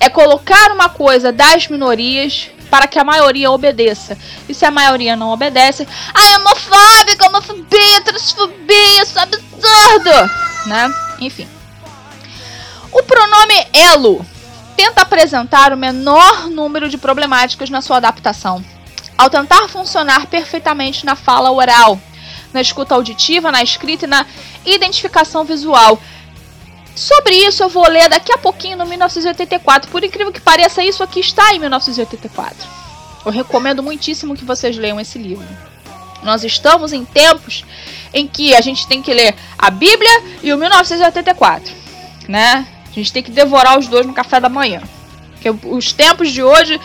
é 0.00 0.08
colocar 0.08 0.72
uma 0.72 0.88
coisa 0.88 1.32
das 1.32 1.68
minorias 1.68 2.50
para 2.70 2.86
que 2.86 2.98
a 2.98 3.04
maioria 3.04 3.50
obedeça. 3.50 4.16
E 4.48 4.54
se 4.54 4.64
a 4.64 4.70
maioria 4.70 5.16
não 5.16 5.30
obedece, 5.30 5.86
ai, 6.14 6.36
homofóbica, 6.36 7.26
homofobia, 7.26 8.00
transfobia, 8.02 9.02
isso 9.02 9.18
é 9.18 9.22
absurdo, 9.22 10.30
né? 10.66 10.92
Enfim. 11.20 11.48
O 12.92 13.02
pronome 13.02 13.66
elo 13.72 14.24
tenta 14.76 15.02
apresentar 15.02 15.72
o 15.72 15.76
menor 15.76 16.48
número 16.48 16.88
de 16.88 16.96
problemáticas 16.96 17.68
na 17.68 17.82
sua 17.82 17.96
adaptação, 17.96 18.64
ao 19.16 19.28
tentar 19.28 19.68
funcionar 19.68 20.26
perfeitamente 20.26 21.04
na 21.04 21.16
fala 21.16 21.50
oral, 21.50 22.00
na 22.52 22.60
escuta 22.60 22.94
auditiva, 22.94 23.50
na 23.50 23.62
escrita 23.62 24.04
e 24.04 24.08
na 24.08 24.24
identificação 24.64 25.44
visual, 25.44 26.00
Sobre 26.98 27.36
isso 27.36 27.62
eu 27.62 27.68
vou 27.68 27.88
ler 27.88 28.08
daqui 28.08 28.32
a 28.32 28.38
pouquinho 28.38 28.76
no 28.76 28.84
1984. 28.84 29.88
Por 29.88 30.02
incrível 30.02 30.32
que 30.32 30.40
pareça, 30.40 30.82
isso 30.82 31.00
aqui 31.00 31.20
está 31.20 31.54
em 31.54 31.60
1984. 31.60 32.68
Eu 33.24 33.30
recomendo 33.30 33.84
muitíssimo 33.84 34.34
que 34.34 34.44
vocês 34.44 34.76
leiam 34.76 34.98
esse 34.98 35.16
livro. 35.16 35.46
Nós 36.24 36.42
estamos 36.42 36.92
em 36.92 37.04
tempos 37.04 37.64
em 38.12 38.26
que 38.26 38.52
a 38.52 38.60
gente 38.60 38.84
tem 38.88 39.00
que 39.00 39.14
ler 39.14 39.36
a 39.56 39.70
Bíblia 39.70 40.10
e 40.42 40.52
o 40.52 40.58
1984, 40.58 41.72
né? 42.26 42.66
A 42.90 42.92
gente 42.92 43.12
tem 43.12 43.22
que 43.22 43.30
devorar 43.30 43.78
os 43.78 43.86
dois 43.86 44.04
no 44.04 44.12
café 44.12 44.40
da 44.40 44.48
manhã. 44.48 44.82
Porque 45.34 45.50
os 45.68 45.92
tempos 45.92 46.32
de 46.32 46.42
hoje 46.42 46.80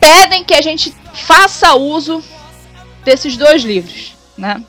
pedem 0.00 0.42
que 0.42 0.54
a 0.54 0.62
gente 0.62 0.94
faça 1.12 1.74
uso 1.74 2.24
desses 3.04 3.36
dois 3.36 3.62
livros, 3.62 4.16
né? 4.38 4.64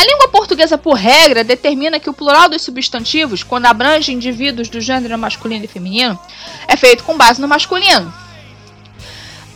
A 0.00 0.02
língua 0.02 0.28
portuguesa, 0.28 0.78
por 0.78 0.94
regra, 0.94 1.44
determina 1.44 2.00
que 2.00 2.08
o 2.08 2.14
plural 2.14 2.48
dos 2.48 2.62
substantivos, 2.62 3.42
quando 3.42 3.66
abrange 3.66 4.10
indivíduos 4.10 4.70
do 4.70 4.80
gênero 4.80 5.18
masculino 5.18 5.66
e 5.66 5.68
feminino, 5.68 6.18
é 6.66 6.74
feito 6.74 7.04
com 7.04 7.18
base 7.18 7.38
no 7.38 7.46
masculino. 7.46 8.10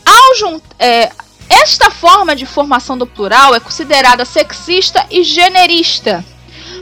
Ao 0.05 0.61
é, 0.79 1.11
esta 1.49 1.91
forma 1.91 2.37
de 2.37 2.45
formação 2.45 2.99
do 2.99 3.07
plural 3.07 3.55
é 3.55 3.61
considerada 3.61 4.27
sexista 4.27 5.07
e 5.11 5.25
generista 5.25 6.23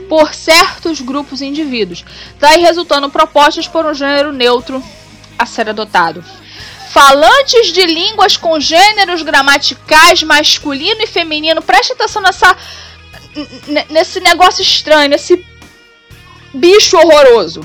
por 0.09 0.33
certos 0.33 0.99
grupos 0.99 1.39
e 1.39 1.45
indivíduos, 1.45 2.03
daí 2.41 2.59
resultando 2.59 3.09
propostas 3.09 3.65
por 3.65 3.85
um 3.85 3.93
gênero 3.93 4.33
neutro 4.33 4.83
a 5.39 5.45
ser 5.45 5.69
adotado. 5.69 6.21
Falantes 6.89 7.71
de 7.71 7.85
línguas 7.85 8.35
com 8.35 8.59
gêneros 8.59 9.21
gramaticais 9.21 10.21
masculino 10.21 11.01
e 11.01 11.07
feminino, 11.07 11.61
preste 11.61 11.93
atenção 11.93 12.21
nessa 12.21 12.53
nesse 13.89 14.19
negócio 14.19 14.61
estranho, 14.61 15.09
nesse 15.09 15.45
bicho 16.53 16.97
horroroso. 16.97 17.61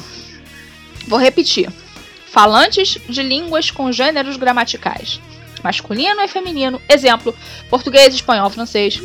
Vou 1.07 1.19
repetir. 1.19 1.71
Falantes 2.31 2.99
de 3.09 3.23
línguas 3.23 3.71
com 3.71 3.91
gêneros 3.91 4.37
gramaticais. 4.37 5.21
Masculino 5.63 6.21
e 6.23 6.29
feminino. 6.29 6.81
Exemplo: 6.89 7.35
português, 7.71 8.15
espanhol, 8.15 8.51
francês. 8.51 8.97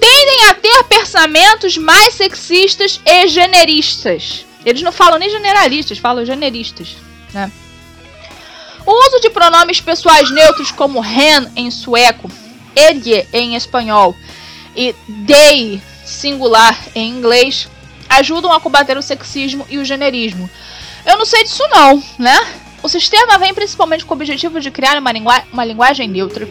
Tendem 0.00 0.44
a 0.50 0.54
ter 0.54 0.84
pensamentos 0.84 1.76
mais 1.76 2.14
sexistas 2.14 3.00
e 3.04 3.28
generistas. 3.28 4.46
Eles 4.64 4.82
não 4.82 4.92
falam 4.92 5.18
nem 5.18 5.30
generalistas, 5.30 5.98
falam 5.98 6.24
generistas, 6.24 6.96
né? 7.32 7.50
O 8.84 9.08
uso 9.08 9.20
de 9.20 9.30
pronomes 9.30 9.80
pessoais 9.80 10.30
neutros 10.30 10.72
como 10.72 11.04
hen 11.04 11.48
em 11.54 11.70
sueco, 11.70 12.30
edje 12.74 13.26
em 13.32 13.54
espanhol 13.54 14.16
e 14.74 14.94
dei 15.06 15.80
singular 16.12 16.78
em 16.94 17.08
inglês 17.10 17.68
ajudam 18.08 18.52
a 18.52 18.60
combater 18.60 18.96
o 18.96 19.02
sexismo 19.02 19.66
e 19.68 19.78
o 19.78 19.84
generismo. 19.84 20.48
Eu 21.04 21.18
não 21.18 21.24
sei 21.24 21.44
disso 21.44 21.66
não, 21.70 22.02
né? 22.18 22.38
O 22.82 22.88
sistema 22.88 23.38
vem 23.38 23.54
principalmente 23.54 24.04
com 24.04 24.12
o 24.12 24.16
objetivo 24.16 24.60
de 24.60 24.70
criar 24.70 24.98
uma, 24.98 25.12
uma 25.52 25.64
linguagem 25.64 26.08
neutra 26.08 26.48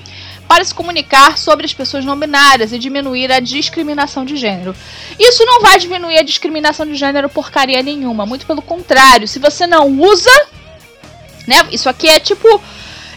para 0.47 0.63
se 0.63 0.73
comunicar 0.73 1.37
sobre 1.37 1.65
as 1.65 1.73
pessoas 1.73 2.03
não 2.03 2.17
binárias 2.17 2.73
e 2.73 2.79
diminuir 2.79 3.31
a 3.31 3.39
discriminação 3.39 4.25
de 4.25 4.35
gênero. 4.35 4.75
Isso 5.19 5.45
não 5.45 5.61
vai 5.61 5.77
diminuir 5.77 6.17
a 6.17 6.23
discriminação 6.23 6.85
de 6.85 6.95
gênero 6.95 7.29
porcaria 7.29 7.81
nenhuma, 7.81 8.25
muito 8.25 8.45
pelo 8.45 8.61
contrário. 8.61 9.27
Se 9.27 9.39
você 9.39 9.67
não 9.67 9.87
usa, 9.87 10.29
né? 11.47 11.67
Isso 11.71 11.87
aqui 11.89 12.09
é 12.09 12.19
tipo 12.19 12.61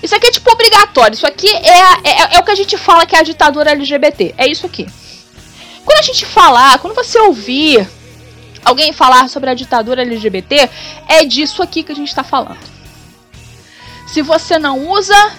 isso 0.02 0.14
aqui 0.14 0.26
é 0.26 0.30
tipo 0.30 0.50
obrigatório. 0.52 1.14
Isso 1.14 1.26
aqui 1.26 1.48
é, 1.48 1.78
é, 2.04 2.36
é, 2.36 2.38
o 2.38 2.44
que 2.44 2.50
a 2.50 2.54
gente 2.54 2.76
fala 2.76 3.06
que 3.06 3.16
é 3.16 3.20
a 3.20 3.22
ditadura 3.22 3.70
LGBT. 3.70 4.34
É 4.36 4.46
isso 4.46 4.66
aqui. 4.66 4.86
Quando 5.84 5.98
a 5.98 6.02
gente 6.02 6.24
falar, 6.24 6.78
quando 6.78 6.94
você 6.94 7.18
ouvir 7.18 7.88
alguém 8.64 8.92
falar 8.92 9.28
sobre 9.28 9.50
a 9.50 9.54
ditadura 9.54 10.02
LGBT, 10.02 10.70
é 11.08 11.24
disso 11.24 11.62
aqui 11.62 11.82
que 11.82 11.92
a 11.92 11.96
gente 11.96 12.08
está 12.08 12.24
falando. 12.24 12.58
Se 14.06 14.22
você 14.22 14.58
não 14.58 14.88
usa, 14.88 15.32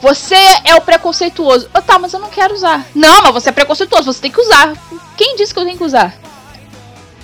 você 0.00 0.36
é 0.64 0.74
o 0.74 0.80
preconceituoso. 0.80 1.70
Oh, 1.74 1.80
tá, 1.80 1.98
mas 1.98 2.12
eu 2.12 2.20
não 2.20 2.30
quero 2.30 2.54
usar. 2.54 2.86
Não, 2.94 3.22
mas 3.22 3.32
você 3.32 3.50
é 3.50 3.52
preconceituoso, 3.52 4.12
você 4.12 4.20
tem 4.20 4.30
que 4.30 4.40
usar. 4.40 4.74
Quem 5.16 5.36
disse 5.36 5.54
que 5.54 5.60
eu 5.60 5.64
tenho 5.64 5.78
que 5.78 5.84
usar? 5.84 6.14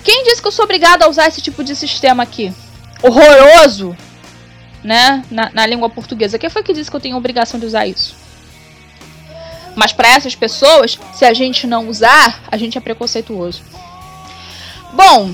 Quem 0.03 0.23
disse 0.23 0.41
que 0.41 0.47
eu 0.47 0.51
sou 0.51 0.65
obrigada 0.65 1.05
a 1.05 1.09
usar 1.09 1.27
esse 1.27 1.41
tipo 1.41 1.63
de 1.63 1.75
sistema 1.75 2.23
aqui? 2.23 2.53
Horroroso, 3.01 3.95
né? 4.83 5.23
Na, 5.29 5.49
na 5.53 5.65
língua 5.65 5.89
portuguesa. 5.89 6.39
Quem 6.39 6.49
foi 6.49 6.63
que 6.63 6.73
disse 6.73 6.89
que 6.89 6.95
eu 6.95 7.01
tenho 7.01 7.17
obrigação 7.17 7.59
de 7.59 7.65
usar 7.65 7.85
isso? 7.85 8.15
Mas 9.75 9.91
para 9.91 10.07
essas 10.09 10.35
pessoas, 10.35 10.99
se 11.13 11.25
a 11.25 11.33
gente 11.33 11.65
não 11.65 11.87
usar, 11.87 12.43
a 12.51 12.57
gente 12.57 12.77
é 12.77 12.81
preconceituoso. 12.81 13.63
Bom, 14.93 15.33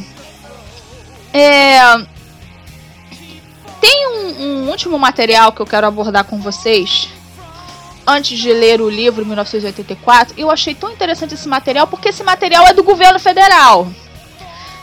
é... 1.34 1.80
tem 3.82 4.08
um, 4.08 4.43
um, 4.43 4.69
último 4.69 4.97
material 4.97 5.52
que 5.52 5.60
eu 5.60 5.65
quero 5.65 5.88
abordar 5.88 6.23
com 6.23 6.39
vocês. 6.39 7.10
Antes 8.08 8.39
de 8.39 8.52
ler 8.52 8.82
o 8.82 8.89
livro 8.89 9.25
1984, 9.25 10.34
eu 10.38 10.49
achei 10.49 10.73
tão 10.73 10.91
interessante 10.91 11.34
esse 11.34 11.47
material 11.47 11.86
porque 11.86 12.10
esse 12.10 12.23
material 12.23 12.65
é 12.65 12.73
do 12.73 12.82
governo 12.82 13.19
federal. 13.19 13.88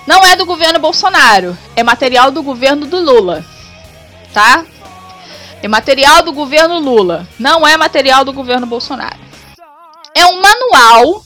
Não 0.07 0.23
é 0.23 0.37
do 0.37 0.47
governo 0.47 0.79
Bolsonaro, 0.79 1.57
é 1.75 1.83
material 1.83 2.31
do 2.31 2.43
governo 2.43 2.87
do 2.87 3.01
Lula. 3.01 3.45
Tá? 4.33 4.65
É 5.63 5.67
material 5.67 6.23
do 6.23 6.33
governo 6.33 6.79
Lula, 6.79 7.27
não 7.39 7.67
é 7.67 7.77
material 7.77 8.25
do 8.25 8.33
governo 8.33 8.67
Bolsonaro 8.67 9.26
é 10.17 10.27
um 10.27 10.41
manual. 10.41 11.25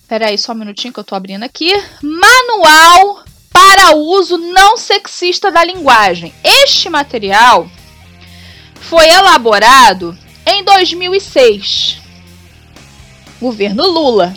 Espera 0.00 0.28
aí 0.28 0.38
só 0.38 0.52
um 0.52 0.56
minutinho 0.56 0.92
que 0.92 0.98
eu 0.98 1.04
tô 1.04 1.14
abrindo 1.14 1.42
aqui. 1.42 1.70
Manual 2.02 3.22
para 3.52 3.94
uso 3.94 4.38
não 4.38 4.78
sexista 4.78 5.50
da 5.50 5.62
linguagem. 5.62 6.32
Este 6.42 6.88
material 6.88 7.68
foi 8.80 9.06
elaborado 9.06 10.16
em 10.46 10.64
2006. 10.64 11.98
Governo 13.38 13.86
Lula, 13.86 14.34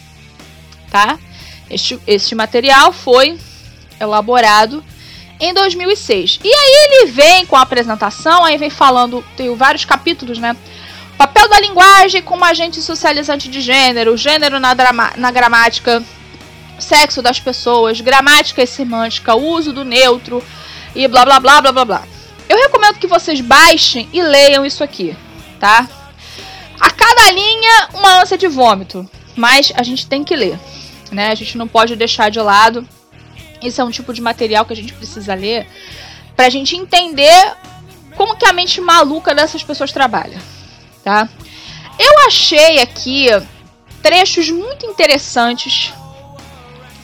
tá? 0.91 1.17
Este, 1.69 1.99
este 2.05 2.35
material 2.35 2.91
foi 2.91 3.39
elaborado 3.97 4.83
em 5.39 5.53
2006. 5.53 6.39
E 6.43 6.53
aí 6.53 6.87
ele 6.87 7.11
vem 7.11 7.45
com 7.45 7.55
a 7.55 7.61
apresentação, 7.61 8.43
aí 8.43 8.57
vem 8.57 8.69
falando, 8.69 9.23
tem 9.37 9.55
vários 9.55 9.85
capítulos, 9.85 10.37
né? 10.37 10.55
Papel 11.21 11.47
da 11.47 11.59
linguagem 11.59 12.23
como 12.23 12.43
agente 12.43 12.81
socializante 12.81 13.47
de 13.47 13.61
gênero, 13.61 14.17
gênero 14.17 14.59
na, 14.59 14.73
drama, 14.73 15.13
na 15.17 15.29
gramática, 15.29 16.03
sexo 16.79 17.21
das 17.21 17.39
pessoas, 17.39 18.01
gramática 18.01 18.63
e 18.63 18.65
semântica, 18.65 19.35
uso 19.35 19.71
do 19.71 19.85
neutro 19.85 20.43
e 20.95 21.07
blá 21.07 21.23
blá 21.23 21.39
blá 21.39 21.61
blá 21.61 21.71
blá 21.71 21.85
blá. 21.85 22.03
Eu 22.49 22.57
recomendo 22.57 22.97
que 22.97 23.05
vocês 23.05 23.39
baixem 23.39 24.09
e 24.11 24.19
leiam 24.19 24.65
isso 24.65 24.83
aqui, 24.83 25.15
tá? 25.59 25.87
A 26.79 26.89
cada 26.89 27.29
linha, 27.29 27.89
uma 27.93 28.19
ânsia 28.19 28.35
de 28.35 28.47
vômito, 28.47 29.07
mas 29.35 29.71
a 29.75 29.83
gente 29.83 30.07
tem 30.07 30.23
que 30.23 30.35
ler, 30.35 30.59
né? 31.11 31.29
A 31.29 31.35
gente 31.35 31.55
não 31.55 31.67
pode 31.67 31.95
deixar 31.95 32.31
de 32.31 32.39
lado. 32.39 32.83
Isso 33.61 33.79
é 33.79 33.83
um 33.83 33.91
tipo 33.91 34.11
de 34.11 34.21
material 34.23 34.65
que 34.65 34.73
a 34.73 34.75
gente 34.75 34.93
precisa 34.93 35.35
ler 35.35 35.67
pra 36.35 36.49
gente 36.49 36.75
entender 36.75 37.53
como 38.15 38.35
que 38.35 38.45
a 38.45 38.53
mente 38.53 38.81
maluca 38.81 39.35
dessas 39.35 39.63
pessoas 39.63 39.91
trabalha, 39.91 40.41
tá? 41.03 41.27
Eu 41.99 42.27
achei 42.27 42.79
aqui 42.79 43.27
trechos 44.01 44.49
muito 44.49 44.85
interessantes. 44.85 45.93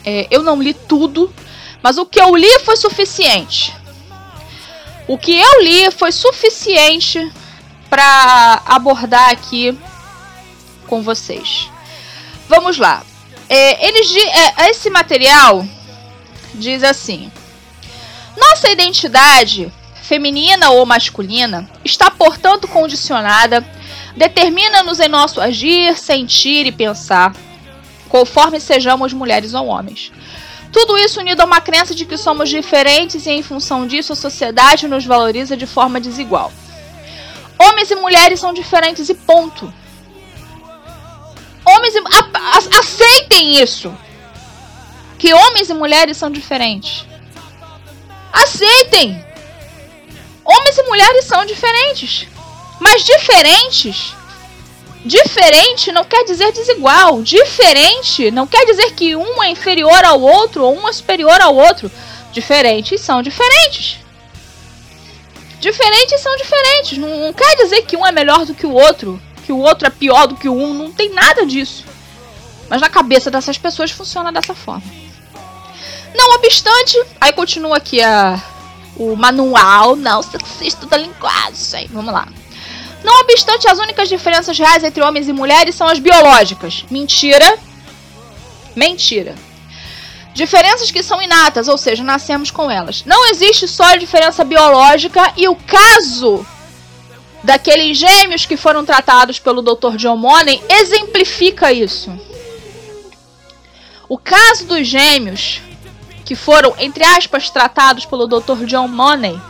É, 0.04 0.26
eu 0.30 0.42
não 0.42 0.60
li 0.60 0.74
tudo, 0.74 1.32
mas 1.82 1.98
o 1.98 2.06
que 2.06 2.20
eu 2.20 2.34
li 2.34 2.58
foi 2.64 2.76
suficiente. 2.76 3.74
O 5.06 5.16
que 5.16 5.38
eu 5.38 5.62
li 5.62 5.90
foi 5.90 6.12
suficiente 6.12 7.32
para 7.88 8.62
abordar 8.66 9.30
aqui 9.30 9.78
com 10.86 11.02
vocês. 11.02 11.70
Vamos 12.48 12.78
lá. 12.78 13.02
É, 13.48 13.86
eles, 13.86 14.14
é, 14.16 14.70
esse 14.70 14.90
material 14.90 15.64
diz 16.54 16.82
assim: 16.82 17.30
Nossa 18.36 18.70
identidade, 18.70 19.72
feminina 20.02 20.70
ou 20.70 20.84
masculina, 20.84 21.68
está 21.84 22.10
portanto 22.10 22.68
condicionada, 22.68 23.64
determina-nos 24.18 25.00
em 25.00 25.08
nosso 25.08 25.40
agir, 25.40 25.96
sentir 25.96 26.66
e 26.66 26.72
pensar, 26.72 27.34
conforme 28.08 28.60
sejamos 28.60 29.12
mulheres 29.12 29.54
ou 29.54 29.66
homens. 29.66 30.12
Tudo 30.72 30.98
isso 30.98 31.20
unido 31.20 31.40
a 31.40 31.44
uma 31.46 31.60
crença 31.60 31.94
de 31.94 32.04
que 32.04 32.16
somos 32.18 32.50
diferentes 32.50 33.24
e, 33.26 33.30
em 33.30 33.42
função 33.42 33.86
disso, 33.86 34.12
a 34.12 34.16
sociedade 34.16 34.86
nos 34.86 35.06
valoriza 35.06 35.56
de 35.56 35.66
forma 35.66 36.00
desigual. 36.00 36.52
Homens 37.58 37.90
e 37.90 37.94
mulheres 37.94 38.40
são 38.40 38.52
diferentes 38.52 39.08
e 39.08 39.14
ponto. 39.14 39.72
Homens 41.64 41.94
e. 41.94 42.02
Aceitem 42.78 43.60
isso! 43.62 43.94
Que 45.18 45.32
homens 45.32 45.70
e 45.70 45.74
mulheres 45.74 46.16
são 46.16 46.30
diferentes. 46.30 47.06
Aceitem! 48.32 49.24
Homens 50.44 50.78
e 50.78 50.82
mulheres 50.84 51.24
são 51.24 51.44
diferentes. 51.44 52.28
Mas 52.80 53.04
diferentes 53.04 54.14
Diferente 55.04 55.92
não 55.92 56.04
quer 56.04 56.24
dizer 56.24 56.52
desigual. 56.52 57.22
Diferente 57.22 58.30
não 58.30 58.46
quer 58.46 58.66
dizer 58.66 58.92
que 58.92 59.14
um 59.14 59.42
é 59.42 59.50
inferior 59.50 60.04
ao 60.04 60.20
outro 60.20 60.64
ou 60.64 60.76
um 60.76 60.88
é 60.88 60.92
superior 60.92 61.40
ao 61.40 61.54
outro. 61.54 61.90
Diferentes 62.32 63.00
são 63.00 63.22
diferentes. 63.22 63.98
Diferentes 65.60 66.20
são 66.20 66.36
diferentes. 66.36 66.98
Não, 66.98 67.08
não 67.20 67.32
quer 67.32 67.56
dizer 67.56 67.82
que 67.82 67.96
um 67.96 68.06
é 68.06 68.12
melhor 68.12 68.44
do 68.44 68.54
que 68.54 68.66
o 68.66 68.72
outro, 68.72 69.20
que 69.46 69.52
o 69.52 69.58
outro 69.58 69.86
é 69.86 69.90
pior 69.90 70.26
do 70.26 70.36
que 70.36 70.48
o 70.48 70.54
um. 70.54 70.74
Não 70.74 70.92
tem 70.92 71.10
nada 71.10 71.46
disso. 71.46 71.84
Mas 72.68 72.80
na 72.80 72.90
cabeça 72.90 73.30
dessas 73.30 73.56
pessoas 73.56 73.90
funciona 73.90 74.32
dessa 74.32 74.54
forma. 74.54 74.84
Não 76.14 76.34
obstante, 76.34 77.00
aí 77.20 77.32
continua 77.32 77.76
aqui 77.76 78.02
a, 78.02 78.42
o 78.96 79.14
manual 79.14 79.94
não 79.94 80.22
sexista 80.22 80.86
da 80.86 80.96
linguagem. 80.96 81.88
Vamos 81.90 82.12
lá. 82.12 82.28
Não 83.02 83.20
obstante, 83.20 83.68
as 83.68 83.78
únicas 83.78 84.08
diferenças 84.08 84.58
reais 84.58 84.82
entre 84.82 85.02
homens 85.02 85.28
e 85.28 85.32
mulheres 85.32 85.74
são 85.74 85.86
as 85.86 85.98
biológicas. 85.98 86.84
Mentira. 86.90 87.58
Mentira. 88.74 89.34
Diferenças 90.34 90.90
que 90.90 91.02
são 91.02 91.20
inatas, 91.20 91.68
ou 91.68 91.76
seja, 91.76 92.04
nascemos 92.04 92.50
com 92.50 92.70
elas. 92.70 93.04
Não 93.04 93.28
existe 93.30 93.66
só 93.66 93.84
a 93.84 93.96
diferença 93.96 94.44
biológica 94.44 95.32
e 95.36 95.48
o 95.48 95.56
caso 95.56 96.46
daqueles 97.42 97.96
gêmeos 97.96 98.46
que 98.46 98.56
foram 98.56 98.84
tratados 98.84 99.38
pelo 99.38 99.62
Dr. 99.62 99.96
John 99.96 100.16
Money 100.16 100.62
exemplifica 100.68 101.72
isso. 101.72 102.12
O 104.08 104.16
caso 104.16 104.64
dos 104.66 104.86
gêmeos 104.86 105.60
que 106.24 106.34
foram, 106.34 106.74
entre 106.78 107.04
aspas, 107.04 107.50
tratados 107.50 108.04
pelo 108.04 108.26
Dr. 108.26 108.64
John 108.66 108.86
Money. 108.86 109.40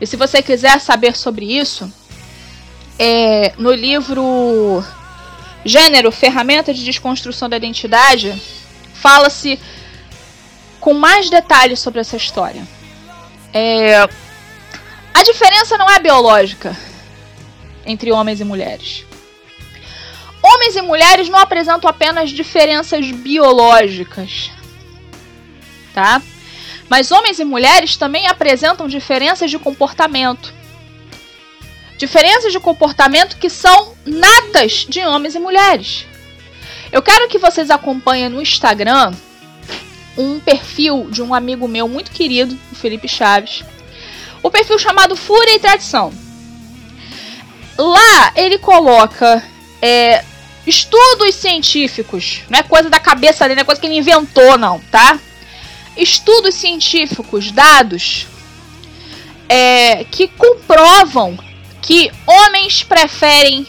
E 0.00 0.06
se 0.06 0.16
você 0.16 0.42
quiser 0.42 0.78
saber 0.80 1.16
sobre 1.16 1.46
isso, 1.46 1.90
é, 2.98 3.52
no 3.58 3.72
livro 3.72 4.84
Gênero, 5.64 6.12
Ferramenta 6.12 6.72
de 6.72 6.84
Desconstrução 6.84 7.48
da 7.48 7.56
Identidade, 7.56 8.40
fala-se 8.94 9.58
com 10.80 10.94
mais 10.94 11.30
detalhes 11.30 11.80
sobre 11.80 12.00
essa 12.00 12.16
história. 12.16 12.62
É, 13.52 14.02
a 15.12 15.22
diferença 15.22 15.78
não 15.78 15.90
é 15.90 15.98
biológica 15.98 16.76
entre 17.86 18.12
homens 18.12 18.40
e 18.40 18.44
mulheres. 18.44 19.04
Homens 20.42 20.76
e 20.76 20.82
mulheres 20.82 21.28
não 21.28 21.38
apresentam 21.38 21.88
apenas 21.88 22.30
diferenças 22.30 23.10
biológicas, 23.10 24.50
tá? 25.94 26.20
Mas 26.88 27.10
homens 27.10 27.38
e 27.38 27.44
mulheres 27.44 27.96
também 27.96 28.26
apresentam 28.26 28.86
diferenças 28.86 29.50
de 29.50 29.58
comportamento 29.58 30.52
Diferenças 31.96 32.52
de 32.52 32.60
comportamento 32.60 33.36
que 33.36 33.48
são 33.48 33.94
natas 34.04 34.86
de 34.88 35.00
homens 35.00 35.34
e 35.34 35.38
mulheres. 35.38 36.06
Eu 36.90 37.02
quero 37.02 37.28
que 37.28 37.38
vocês 37.38 37.70
acompanhem 37.70 38.28
no 38.28 38.42
Instagram 38.42 39.12
um 40.16 40.38
perfil 40.40 41.08
de 41.10 41.22
um 41.22 41.34
amigo 41.34 41.66
meu 41.66 41.88
muito 41.88 42.10
querido, 42.10 42.58
o 42.70 42.74
Felipe 42.74 43.08
Chaves. 43.08 43.64
O 44.42 44.50
perfil 44.50 44.78
chamado 44.78 45.16
Fúria 45.16 45.54
e 45.54 45.58
Tradição. 45.58 46.12
Lá 47.76 48.32
ele 48.36 48.58
coloca 48.58 49.42
é, 49.82 50.24
estudos 50.66 51.34
científicos, 51.34 52.42
não 52.48 52.58
é 52.58 52.62
coisa 52.62 52.88
da 52.88 53.00
cabeça 53.00 53.44
dele, 53.44 53.56
não 53.56 53.62
é 53.62 53.64
coisa 53.64 53.80
que 53.80 53.86
ele 53.86 53.98
inventou, 53.98 54.56
não, 54.56 54.78
tá? 54.90 55.18
Estudos 55.96 56.54
científicos, 56.54 57.50
dados 57.50 58.26
é, 59.48 60.04
que 60.04 60.28
comprovam 60.28 61.36
que 61.84 62.10
homens 62.26 62.82
preferem 62.82 63.66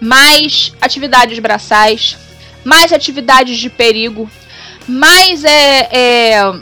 mais 0.00 0.72
atividades 0.80 1.38
braçais, 1.38 2.16
mais 2.64 2.92
atividades 2.92 3.58
de 3.58 3.68
perigo, 3.68 4.28
mais 4.88 5.44
é, 5.44 5.88
é, 5.92 6.52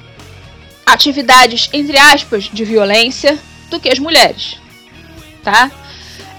atividades, 0.85 1.70
entre 1.72 1.96
aspas, 1.96 2.50
de 2.53 2.64
violência 2.64 3.38
do 3.70 3.79
que 3.79 3.88
as 3.88 4.00
mulheres. 4.00 4.59
Tá? 5.44 5.70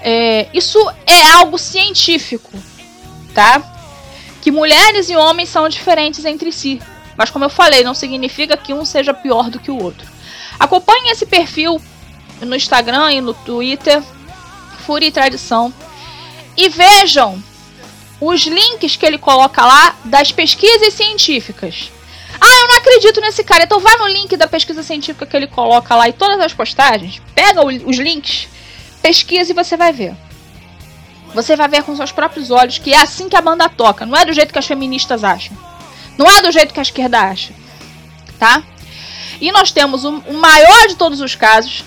É, 0.02 0.48
isso 0.52 0.78
é 1.06 1.22
algo 1.32 1.58
científico, 1.58 2.52
tá? 3.34 3.62
Que 4.42 4.50
mulheres 4.50 5.08
e 5.08 5.16
homens 5.16 5.48
são 5.48 5.66
diferentes 5.68 6.24
entre 6.26 6.52
si. 6.52 6.80
Mas 7.16 7.30
como 7.30 7.46
eu 7.46 7.50
falei, 7.50 7.82
não 7.82 7.94
significa 7.94 8.56
que 8.56 8.74
um 8.74 8.84
seja 8.84 9.14
pior 9.14 9.48
do 9.48 9.58
que 9.58 9.70
o 9.70 9.82
outro. 9.82 10.06
Acompanhe 10.60 11.10
esse 11.10 11.24
perfil 11.24 11.80
no 12.42 12.54
Instagram 12.54 13.12
e 13.12 13.20
no 13.20 13.32
Twitter 13.32 14.02
Fúria 14.82 15.06
e 15.06 15.12
Tradição. 15.12 15.72
E 16.56 16.68
vejam 16.68 17.42
os 18.20 18.42
links 18.42 18.96
que 18.96 19.04
ele 19.04 19.18
coloca 19.18 19.64
lá 19.64 19.96
das 20.04 20.30
pesquisas 20.30 20.94
científicas. 20.94 21.90
Ah, 22.40 22.60
eu 22.60 22.68
não 22.68 22.76
acredito 22.76 23.20
nesse 23.20 23.42
cara. 23.42 23.64
Então 23.64 23.80
vai 23.80 23.96
no 23.96 24.06
link 24.06 24.36
da 24.36 24.46
pesquisa 24.46 24.82
científica 24.82 25.26
que 25.26 25.36
ele 25.36 25.46
coloca 25.46 25.94
lá 25.96 26.08
e 26.08 26.12
todas 26.12 26.40
as 26.40 26.52
postagens, 26.52 27.20
pega 27.34 27.64
os 27.64 27.96
links, 27.96 28.48
pesquisa 29.00 29.52
e 29.52 29.54
você 29.54 29.76
vai 29.76 29.92
ver. 29.92 30.14
Você 31.34 31.56
vai 31.56 31.68
ver 31.68 31.82
com 31.82 31.96
seus 31.96 32.12
próprios 32.12 32.50
olhos 32.50 32.78
que 32.78 32.92
é 32.92 33.00
assim 33.00 33.28
que 33.28 33.36
a 33.36 33.40
banda 33.40 33.68
toca. 33.68 34.04
Não 34.04 34.16
é 34.16 34.24
do 34.24 34.32
jeito 34.32 34.52
que 34.52 34.58
as 34.58 34.66
feministas 34.66 35.24
acham. 35.24 35.56
Não 36.18 36.26
é 36.30 36.42
do 36.42 36.52
jeito 36.52 36.74
que 36.74 36.80
a 36.80 36.82
esquerda 36.82 37.20
acha. 37.20 37.54
Tá? 38.38 38.62
E 39.40 39.50
nós 39.50 39.72
temos 39.72 40.04
o, 40.04 40.22
maior 40.34 40.88
de 40.88 40.94
todos 40.94 41.20
os 41.20 41.34
casos, 41.34 41.84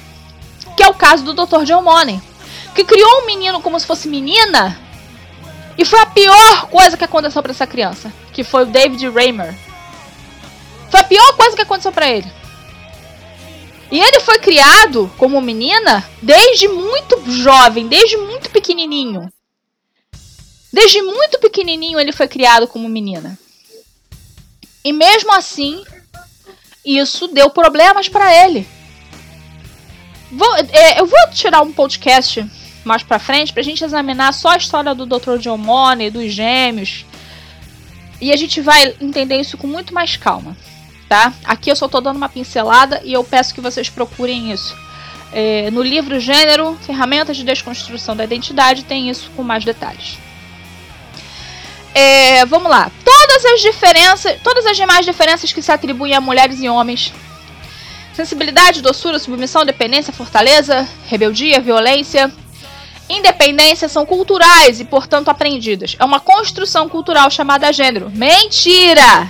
que 0.76 0.84
é 0.84 0.88
o 0.88 0.94
caso 0.94 1.24
do 1.24 1.34
Dr. 1.34 1.64
John 1.64 1.84
Money 1.84 2.20
que 2.76 2.84
criou 2.84 3.22
um 3.22 3.26
menino 3.26 3.62
como 3.62 3.80
se 3.80 3.88
fosse 3.88 4.10
menina. 4.10 4.78
E 5.78 5.86
foi 5.86 6.00
a 6.00 6.06
pior 6.06 6.68
coisa 6.68 6.98
que 6.98 7.04
aconteceu 7.04 7.42
para 7.42 7.52
essa 7.52 7.66
criança, 7.66 8.12
que 8.34 8.44
foi 8.44 8.64
o 8.64 8.66
David 8.66 9.10
Raymer. 9.10 9.56
Foi 10.92 11.00
a 11.00 11.04
pior 11.04 11.36
coisa 11.36 11.56
que 11.56 11.62
aconteceu 11.62 11.92
para 11.92 12.10
ele. 12.10 12.30
E 13.92 14.00
ele 14.00 14.20
foi 14.20 14.40
criado 14.40 15.12
como 15.18 15.40
menina 15.40 16.08
desde 16.22 16.68
muito 16.68 17.32
jovem, 17.32 17.88
desde 17.88 18.18
muito 18.18 18.50
pequenininho. 18.50 19.32
Desde 20.72 21.02
muito 21.02 21.40
pequenininho 21.40 22.00
ele 22.00 22.12
foi 22.12 22.28
criado 22.28 22.68
como 22.68 22.90
menina. 22.90 23.40
E 24.84 24.92
mesmo 24.92 25.34
assim, 25.34 25.84
isso 26.86 27.28
deu 27.30 27.50
problemas 27.50 28.10
para 28.10 28.46
ele. 28.46 28.68
Vou, 30.32 30.56
é, 30.56 31.00
eu 31.00 31.06
vou 31.06 31.20
tirar 31.32 31.62
um 31.62 31.72
podcast 31.72 32.46
mais 32.88 33.04
pra 33.04 33.20
frente 33.20 33.54
pra 33.54 33.64
gente 33.64 33.84
examinar 33.84 34.34
só 34.34 34.50
a 34.50 34.58
história 34.58 34.94
do 34.94 35.06
Dr. 35.06 35.38
John 35.40 35.58
Money, 35.58 36.10
dos 36.10 36.32
gêmeos. 36.32 37.06
E 38.22 38.32
a 38.32 38.36
gente 38.38 38.62
vai 38.62 38.96
entender 39.02 39.40
isso 39.40 39.58
com 39.58 39.68
muito 39.68 39.94
mais 39.94 40.16
calma, 40.16 40.56
tá? 41.10 41.34
Aqui 41.44 41.70
eu 41.70 41.76
só 41.76 41.88
tô 41.88 42.00
dando 42.00 42.18
uma 42.18 42.30
pincelada 42.30 43.02
e 43.04 43.14
eu 43.14 43.24
peço 43.24 43.54
que 43.54 43.62
vocês 43.62 43.90
procurem 43.90 44.52
isso. 44.52 44.76
É, 45.34 45.70
no 45.72 45.82
livro 45.82 46.20
Gênero, 46.20 46.78
Ferramentas 46.86 47.36
de 47.36 47.44
Desconstrução 47.44 48.16
da 48.16 48.24
Identidade, 48.24 48.86
tem 48.86 49.10
isso 49.10 49.30
com 49.36 49.44
mais 49.44 49.66
detalhes. 49.66 50.18
É, 51.94 52.46
vamos 52.46 52.70
lá. 52.70 52.90
Todas 53.04 53.46
as 53.46 53.62
diferenças, 53.62 54.38
todas 54.44 54.66
as 54.66 54.78
demais 54.78 55.06
diferenças 55.06 55.52
que 55.52 55.62
se 55.62 55.72
atribuem 55.72 56.14
a 56.14 56.22
mulheres 56.22 56.62
e 56.62 56.70
homens 56.70 57.14
Sensibilidade, 58.16 58.82
doçura, 58.82 59.20
submissão, 59.20 59.66
dependência, 59.66 60.14
fortaleza, 60.14 60.88
rebeldia, 61.06 61.60
violência, 61.60 62.32
independência 63.10 63.88
são 63.88 64.06
culturais 64.06 64.80
e, 64.80 64.86
portanto, 64.86 65.30
aprendidas. 65.30 65.96
É 66.00 66.06
uma 66.06 66.20
construção 66.20 66.90
cultural 66.90 67.30
chamada 67.30 67.72
gênero. 67.72 68.10
Mentira! 68.10 69.30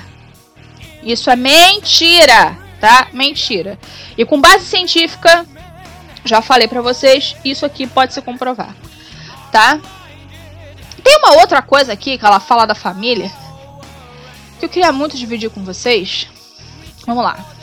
Isso 1.04 1.30
é 1.30 1.36
mentira, 1.36 2.58
tá? 2.80 3.08
Mentira. 3.14 3.78
E 4.18 4.26
com 4.26 4.42
base 4.42 4.66
científica, 4.66 5.46
já 6.24 6.42
falei 6.42 6.68
para 6.68 6.82
vocês, 6.82 7.36
isso 7.46 7.66
aqui 7.66 7.86
pode 7.86 8.14
se 8.14 8.22
comprovar, 8.22 8.76
tá? 9.52 9.80
Tem 11.04 11.18
uma 11.18 11.40
outra 11.40 11.62
coisa 11.62 11.94
aqui 11.94 12.18
que 12.18 12.26
ela 12.26 12.40
fala 12.40 12.66
da 12.66 12.74
família 12.74 13.32
que 14.58 14.66
eu 14.66 14.70
queria 14.70 14.92
muito 14.92 15.18
dividir 15.18 15.50
com 15.50 15.64
vocês. 15.64 16.28
Vamos 17.06 17.24
lá 17.24 17.56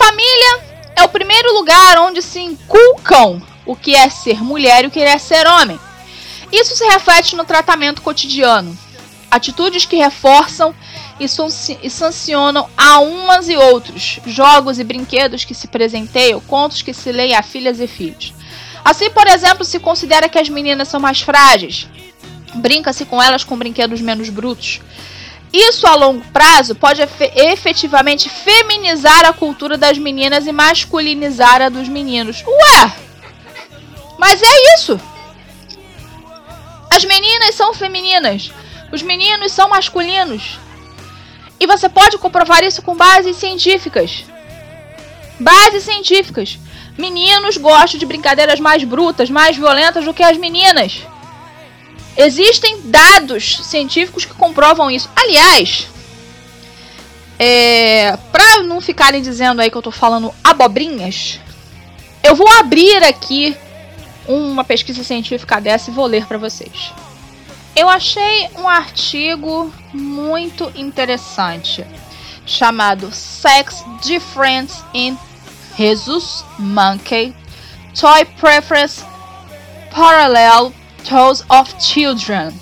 família 0.00 0.60
é 0.96 1.02
o 1.02 1.08
primeiro 1.08 1.52
lugar 1.52 1.98
onde 1.98 2.22
se 2.22 2.40
inculcam 2.40 3.40
o 3.64 3.76
que 3.76 3.94
é 3.94 4.08
ser 4.08 4.42
mulher 4.42 4.84
e 4.84 4.86
o 4.88 4.90
que 4.90 5.00
é 5.00 5.18
ser 5.18 5.46
homem. 5.46 5.78
Isso 6.52 6.74
se 6.74 6.84
reflete 6.84 7.36
no 7.36 7.44
tratamento 7.44 8.02
cotidiano. 8.02 8.76
Atitudes 9.30 9.84
que 9.84 9.96
reforçam 9.96 10.74
e, 11.20 11.28
sancionam 11.90 12.68
a 12.76 12.98
umas 12.98 13.48
e 13.48 13.56
outros, 13.56 14.18
jogos 14.26 14.78
e 14.78 14.84
brinquedos 14.84 15.44
que 15.44 15.54
se 15.54 15.68
presenteiam, 15.68 16.40
contos 16.40 16.82
que 16.82 16.92
se 16.92 17.12
leem 17.12 17.36
a 17.36 17.42
filhas 17.42 17.78
e 17.78 17.86
filhos. 17.86 18.34
Assim, 18.84 19.10
por 19.10 19.26
exemplo, 19.26 19.64
se 19.64 19.78
considera 19.78 20.28
que 20.28 20.38
as 20.38 20.48
meninas 20.48 20.88
são 20.88 20.98
mais 20.98 21.20
frágeis, 21.20 21.86
brinca-se 22.54 23.04
com 23.04 23.22
elas 23.22 23.44
com 23.44 23.56
brinquedos 23.56 24.00
menos 24.00 24.30
brutos. 24.30 24.80
Isso 25.52 25.86
a 25.86 25.94
longo 25.94 26.24
prazo 26.32 26.74
pode 26.74 27.02
efetivamente 27.34 28.28
feminizar 28.28 29.26
a 29.26 29.32
cultura 29.32 29.76
das 29.76 29.98
meninas 29.98 30.46
e 30.46 30.52
masculinizar 30.52 31.60
a 31.60 31.68
dos 31.68 31.88
meninos. 31.88 32.42
Ué! 32.46 33.09
Mas 34.20 34.42
é 34.42 34.74
isso! 34.74 35.00
As 36.90 37.02
meninas 37.06 37.54
são 37.54 37.72
femininas, 37.72 38.52
os 38.92 39.00
meninos 39.00 39.50
são 39.50 39.70
masculinos. 39.70 40.58
E 41.58 41.66
você 41.66 41.88
pode 41.88 42.18
comprovar 42.18 42.62
isso 42.62 42.82
com 42.82 42.94
bases 42.94 43.36
científicas. 43.36 44.24
Bases 45.38 45.84
científicas. 45.84 46.58
Meninos 46.98 47.56
gostam 47.56 47.98
de 47.98 48.04
brincadeiras 48.04 48.60
mais 48.60 48.84
brutas, 48.84 49.30
mais 49.30 49.56
violentas 49.56 50.04
do 50.04 50.12
que 50.12 50.22
as 50.22 50.36
meninas. 50.36 51.00
Existem 52.14 52.82
dados 52.84 53.60
científicos 53.64 54.26
que 54.26 54.34
comprovam 54.34 54.90
isso. 54.90 55.08
Aliás, 55.16 55.88
é, 57.38 58.18
para 58.30 58.62
não 58.64 58.82
ficarem 58.82 59.22
dizendo 59.22 59.62
aí 59.62 59.70
que 59.70 59.76
eu 59.78 59.82
tô 59.82 59.90
falando 59.90 60.34
abobrinhas, 60.44 61.40
eu 62.22 62.34
vou 62.34 62.50
abrir 62.58 63.02
aqui 63.02 63.56
uma 64.30 64.64
pesquisa 64.64 65.02
científica 65.02 65.60
dessa 65.60 65.90
e 65.90 65.94
vou 65.94 66.06
ler 66.06 66.26
para 66.26 66.38
vocês. 66.38 66.92
Eu 67.74 67.88
achei 67.88 68.48
um 68.56 68.68
artigo 68.68 69.72
muito 69.92 70.70
interessante 70.74 71.84
chamado 72.46 73.12
Sex 73.12 73.84
Difference 74.02 74.82
in 74.92 75.16
Jesus 75.76 76.44
Monkey 76.58 77.34
Toy 77.98 78.24
Preference 78.38 79.04
Parallel 79.90 80.72
Toes 81.08 81.44
of 81.48 81.74
Children. 81.80 82.52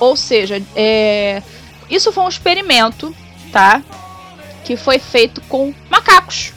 Ou 0.00 0.16
seja, 0.16 0.62
é, 0.74 1.42
isso 1.88 2.12
foi 2.12 2.24
um 2.24 2.28
experimento, 2.28 3.14
tá? 3.52 3.82
Que 4.64 4.76
foi 4.76 4.98
feito 4.98 5.40
com 5.42 5.74
macacos, 5.88 6.52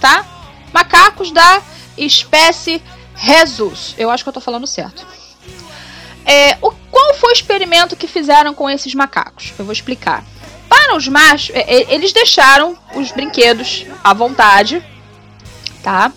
tá? 0.00 0.24
Macacos 0.72 1.30
da 1.32 1.62
espécie 1.96 2.82
Rhesus. 3.16 3.94
Eu 3.98 4.10
acho 4.10 4.22
que 4.22 4.28
eu 4.28 4.32
tô 4.32 4.40
falando 4.40 4.66
certo. 4.66 5.06
É, 6.24 6.58
o, 6.60 6.70
qual 6.90 7.14
foi 7.14 7.30
o 7.30 7.32
experimento 7.32 7.96
que 7.96 8.06
fizeram 8.06 8.54
com 8.54 8.68
esses 8.68 8.94
macacos? 8.94 9.52
Eu 9.58 9.64
vou 9.64 9.72
explicar. 9.72 10.24
Para 10.68 10.96
os 10.96 11.08
machos, 11.08 11.54
é, 11.54 11.60
é 11.60 11.94
eles 11.94 12.12
deixaram 12.12 12.76
os 12.94 13.12
brinquedos 13.12 13.86
à 14.02 14.12
vontade, 14.12 14.84
tá? 15.82 16.12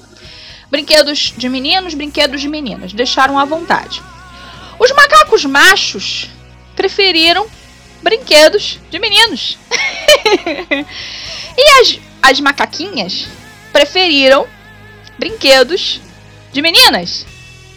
Brinquedos 0.69 1.33
de 1.37 1.47
meninos, 1.47 1.93
brinquedos 1.93 2.41
de 2.41 2.47
meninas, 2.47 2.93
deixaram 2.93 3.37
à 3.39 3.45
vontade. 3.45 4.01
Os 4.79 4.91
macacos 4.91 5.45
machos 5.45 6.29
preferiram 6.75 7.47
brinquedos 8.01 8.79
de 8.89 8.99
meninos. 8.99 9.57
e 11.57 11.81
as, 11.81 11.99
as 12.21 12.39
macaquinhas 12.39 13.27
preferiram 13.71 14.47
brinquedos 15.17 16.01
de 16.51 16.61
meninas, 16.61 17.25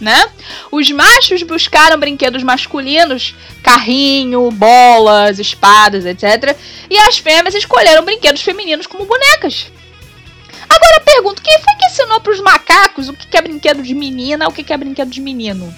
né? 0.00 0.24
Os 0.70 0.90
machos 0.90 1.42
buscaram 1.42 1.98
brinquedos 1.98 2.42
masculinos, 2.42 3.34
carrinho, 3.62 4.50
bolas, 4.50 5.38
espadas, 5.38 6.04
etc. 6.04 6.56
E 6.90 6.98
as 6.98 7.18
fêmeas 7.18 7.54
escolheram 7.54 8.04
brinquedos 8.04 8.42
femininos 8.42 8.86
como 8.86 9.06
bonecas. 9.06 9.70
Agora 10.68 11.00
pergunto, 11.00 11.42
quem 11.42 11.58
foi 11.58 11.74
que 11.74 11.86
ensinou 11.86 12.20
para 12.20 12.32
os 12.32 12.40
macacos 12.40 13.08
o 13.08 13.12
que 13.12 13.36
é 13.36 13.42
brinquedo 13.42 13.82
de 13.82 13.94
menina, 13.94 14.48
o 14.48 14.52
que 14.52 14.72
é 14.72 14.76
brinquedo 14.76 15.10
de 15.10 15.20
menino? 15.20 15.72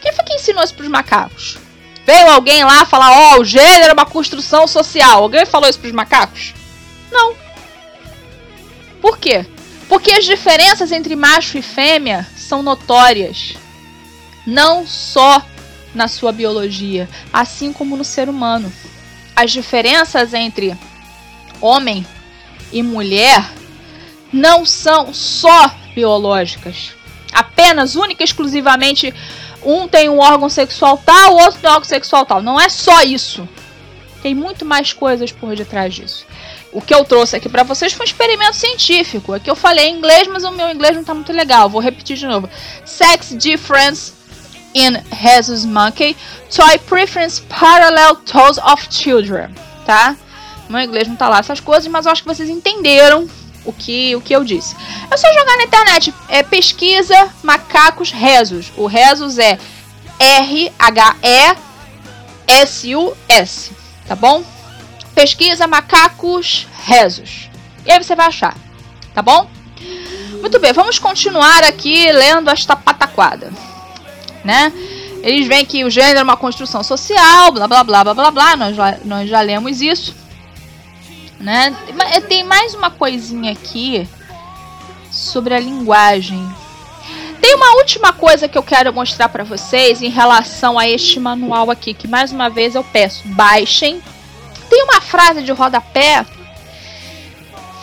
Quem 0.00 0.12
foi 0.12 0.24
que 0.24 0.34
ensinou 0.34 0.64
isso 0.64 0.74
pros 0.74 0.88
macacos? 0.88 1.58
Veio 2.04 2.30
alguém 2.30 2.64
lá 2.64 2.86
falar, 2.86 3.12
ó, 3.12 3.36
oh, 3.36 3.40
o 3.40 3.44
gênero 3.44 3.90
é 3.90 3.92
uma 3.92 4.06
construção 4.06 4.66
social. 4.66 5.22
Alguém 5.22 5.44
falou 5.44 5.68
isso 5.68 5.78
pros 5.78 5.92
macacos? 5.92 6.54
Não. 7.10 7.36
Por 9.00 9.18
quê? 9.18 9.46
Porque 9.88 10.12
as 10.12 10.24
diferenças 10.24 10.92
entre 10.92 11.16
macho 11.16 11.56
e 11.58 11.62
fêmea 11.62 12.26
são 12.36 12.62
notórias. 12.62 13.54
Não 14.46 14.86
só 14.86 15.42
na 15.94 16.06
sua 16.08 16.30
biologia, 16.30 17.08
assim 17.32 17.72
como 17.72 17.96
no 17.96 18.04
ser 18.04 18.28
humano. 18.28 18.72
As 19.34 19.50
diferenças 19.50 20.34
entre 20.34 20.76
homem 21.60 22.06
e 22.72 22.82
mulher 22.82 23.50
não 24.32 24.64
são 24.64 25.12
só 25.14 25.74
biológicas. 25.94 26.92
Apenas, 27.32 27.96
única 27.96 28.22
e 28.22 28.24
exclusivamente 28.24 29.14
um 29.62 29.88
tem 29.88 30.08
um 30.08 30.18
órgão 30.18 30.48
sexual 30.48 30.98
tal, 31.04 31.34
o 31.34 31.38
outro 31.40 31.60
tem 31.60 31.70
um 31.70 31.72
órgão 31.72 31.88
sexual 31.88 32.26
tal. 32.26 32.42
Não 32.42 32.60
é 32.60 32.68
só 32.68 33.02
isso. 33.02 33.48
Tem 34.22 34.34
muito 34.34 34.64
mais 34.64 34.92
coisas 34.92 35.32
por 35.32 35.54
detrás 35.56 35.94
disso. 35.94 36.26
O 36.72 36.82
que 36.82 36.94
eu 36.94 37.04
trouxe 37.04 37.36
aqui 37.36 37.48
para 37.48 37.62
vocês 37.62 37.92
foi 37.92 38.04
um 38.04 38.08
experimento 38.08 38.56
científico. 38.56 39.32
Aqui 39.32 39.50
eu 39.50 39.56
falei 39.56 39.88
em 39.88 39.96
inglês, 39.96 40.28
mas 40.28 40.44
o 40.44 40.50
meu 40.50 40.68
inglês 40.70 40.94
não 40.94 41.02
tá 41.04 41.14
muito 41.14 41.32
legal. 41.32 41.68
Vou 41.68 41.80
repetir 41.80 42.16
de 42.16 42.26
novo. 42.26 42.48
Sex 42.84 43.34
difference 43.36 44.12
in 44.74 44.98
rhesus 45.10 45.64
monkey. 45.64 46.16
Toy 46.54 46.78
preference 46.80 47.40
parallel 47.42 48.16
toes 48.16 48.58
of 48.58 48.86
children. 48.90 49.50
Tá? 49.86 50.14
Meu 50.68 50.80
inglês 50.80 51.08
não 51.08 51.16
tá 51.16 51.28
lá 51.28 51.38
essas 51.38 51.60
coisas, 51.60 51.90
mas 51.90 52.04
eu 52.04 52.12
acho 52.12 52.22
que 52.22 52.28
vocês 52.28 52.50
entenderam 52.50 53.26
o 53.64 53.72
que, 53.72 54.14
o 54.14 54.20
que 54.20 54.36
eu 54.36 54.44
disse. 54.44 54.76
É 55.10 55.16
só 55.16 55.32
jogar 55.32 55.56
na 55.56 55.64
internet. 55.64 56.12
É 56.28 56.42
pesquisa 56.42 57.32
macacos 57.42 58.10
rezos. 58.10 58.70
O 58.76 58.86
rezos 58.86 59.38
é 59.38 59.58
R-H-E-S-U-S. 60.18 60.68
Tá 64.06 64.14
bom? 64.14 64.44
Pesquisa 65.18 65.66
macacos 65.66 66.68
rezos. 66.84 67.50
E 67.84 67.90
aí 67.90 68.02
você 68.02 68.14
vai 68.14 68.26
achar. 68.26 68.56
Tá 69.12 69.20
bom? 69.20 69.50
Muito 70.40 70.60
bem, 70.60 70.72
vamos 70.72 70.98
continuar 70.98 71.64
aqui 71.64 72.12
lendo 72.12 72.48
esta 72.50 72.76
pataquada. 72.76 73.50
Né? 74.44 74.72
Eles 75.22 75.48
veem 75.48 75.64
que 75.64 75.84
o 75.84 75.90
gênero 75.90 76.20
é 76.20 76.22
uma 76.22 76.36
construção 76.36 76.84
social, 76.84 77.50
blá 77.50 77.66
blá 77.66 77.82
blá 77.82 78.04
blá 78.04 78.14
blá 78.14 78.30
blá. 78.30 78.56
Nós 78.56 78.76
já, 78.76 78.98
nós 79.04 79.28
já 79.28 79.40
lemos 79.40 79.80
isso 79.80 80.14
né? 81.40 81.74
Tem 82.28 82.42
mais 82.42 82.74
uma 82.74 82.90
coisinha 82.90 83.52
aqui 83.52 84.08
sobre 85.10 85.54
a 85.54 85.60
linguagem. 85.60 86.46
Tem 87.40 87.48
Tem 87.48 87.54
uma 87.54 87.76
última 87.76 88.12
coisa 88.12 88.46
que 88.46 88.58
eu 88.58 88.62
quero 88.62 88.92
mostrar 88.92 89.28
para 89.30 89.42
vocês 89.42 90.02
em 90.02 90.10
relação 90.10 90.78
a 90.78 90.86
este 90.86 91.18
manual 91.18 91.70
aqui, 91.70 91.94
que 91.94 92.06
mais 92.06 92.30
uma 92.30 92.50
vez 92.50 92.74
eu 92.74 92.84
peço, 92.84 93.26
baixem. 93.28 94.02
Tem 94.68 94.82
uma 94.84 95.00
frase 95.00 95.42
de 95.42 95.52
rodapé 95.52 96.24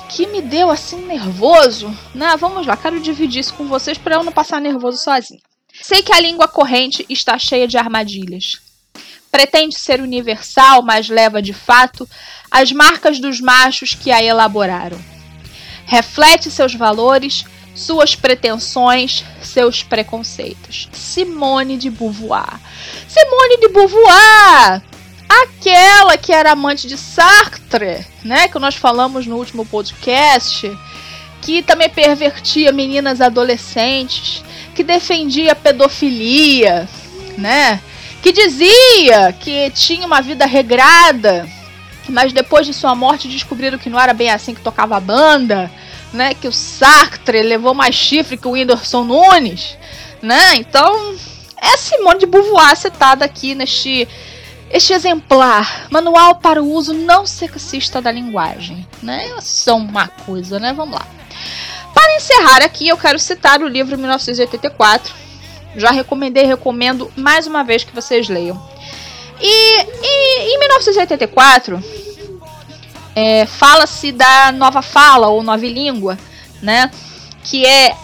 que 0.10 0.28
me 0.28 0.42
deu 0.42 0.70
assim 0.70 1.02
nervoso. 1.06 1.96
Né? 2.14 2.36
Vamos 2.38 2.66
lá, 2.66 2.78
quero 2.78 3.00
dividir 3.00 3.42
isso 3.42 3.54
com 3.54 3.68
vocês 3.68 3.98
para 3.98 4.16
eu 4.16 4.24
não 4.24 4.32
passar 4.32 4.62
nervoso 4.62 4.98
sozinho. 4.98 5.42
Sei 5.82 6.02
que 6.02 6.14
a 6.14 6.20
língua 6.20 6.48
corrente 6.48 7.06
está 7.10 7.38
cheia 7.38 7.68
de 7.68 7.78
armadilhas. 7.78 8.62
Pretende 9.30 9.78
ser 9.78 10.00
universal, 10.00 10.82
mas 10.82 11.10
leva 11.10 11.42
de 11.42 11.52
fato 11.52 12.08
as 12.50 12.72
marcas 12.72 13.20
dos 13.20 13.42
machos 13.42 13.94
que 13.94 14.10
a 14.10 14.24
elaboraram. 14.24 14.98
Reflete 15.86 16.50
seus 16.50 16.74
valores, 16.74 17.44
suas 17.76 18.16
pretensões, 18.16 19.26
seus 19.44 19.84
preconceitos. 19.84 20.88
Simone 20.94 21.78
de 21.78 21.90
Beauvoir. 21.90 22.60
Simone 23.08 23.58
de 23.60 23.68
Beauvoir! 23.68 24.95
Aquela 25.28 26.17
que 26.17 26.32
era 26.32 26.51
amante 26.51 26.88
de 26.88 26.97
Sartre, 26.97 28.05
né, 28.23 28.47
que 28.47 28.59
nós 28.59 28.76
falamos 28.76 29.26
no 29.26 29.38
último 29.38 29.65
podcast, 29.65 30.71
que 31.41 31.61
também 31.61 31.89
pervertia 31.89 32.71
meninas 32.71 33.21
adolescentes, 33.21 34.43
que 34.73 34.84
defendia 34.84 35.55
pedofilia, 35.55 36.88
né? 37.38 37.80
Que 38.21 38.32
dizia 38.32 39.32
que 39.39 39.69
tinha 39.71 40.07
uma 40.07 40.21
vida 40.21 40.45
regrada, 40.45 41.47
mas 42.09 42.34
depois 42.34 42.65
de 42.65 42.73
sua 42.73 42.95
morte 42.95 43.28
descobriram 43.28 43.78
que 43.78 43.89
não 43.89 43.99
era 43.99 44.13
bem 44.13 44.32
assim 44.32 44.55
que 44.55 44.61
tocava 44.61 44.97
a 44.97 44.99
banda, 44.99 45.71
né? 46.11 46.34
Que 46.34 46.47
o 46.47 46.51
Sartre 46.51 47.43
levou 47.43 47.73
mais 47.73 47.93
chifre 47.93 48.38
que 48.38 48.47
o 48.47 48.51
Whindersson 48.51 49.03
Nunes, 49.03 49.78
né? 50.21 50.55
Então, 50.55 51.15
é 51.61 51.78
Simone 51.78 52.19
de 52.19 52.26
Beauvoir 52.26 52.76
citada 52.76 53.23
aqui 53.23 53.53
neste 53.53 54.07
este 54.70 54.93
exemplar, 54.93 55.88
Manual 55.89 56.36
para 56.36 56.61
o 56.61 56.72
Uso 56.72 56.93
Não 56.93 57.26
Sexista 57.26 58.01
da 58.01 58.11
Linguagem, 58.11 58.88
né? 59.01 59.36
Só 59.41 59.78
uma 59.78 60.07
coisa, 60.07 60.59
né? 60.59 60.74
Vamos 60.74 60.95
lá. 60.95 61.05
Para 61.93 62.16
encerrar 62.16 62.61
aqui, 62.61 62.88
eu 62.88 62.97
quero 62.97 63.18
citar 63.20 63.61
o 63.61 63.68
livro 63.68 63.97
1984. 63.97 65.13
Já 65.76 65.91
recomendei, 65.91 66.45
recomendo 66.45 67.11
mais 67.16 67.47
uma 67.47 67.63
vez 67.63 67.84
que 67.84 67.93
vocês 67.93 68.28
leiam. 68.28 68.61
E, 69.39 69.78
e 70.01 70.55
em 70.55 70.59
1984, 70.59 71.84
é, 73.16 73.45
fala-se 73.45 74.11
da 74.11 74.51
nova 74.51 74.82
fala 74.82 75.28
ou 75.28 75.43
nova 75.43 75.66
língua, 75.66 76.18
né? 76.61 76.91
Que 77.43 77.66
é 77.66 77.95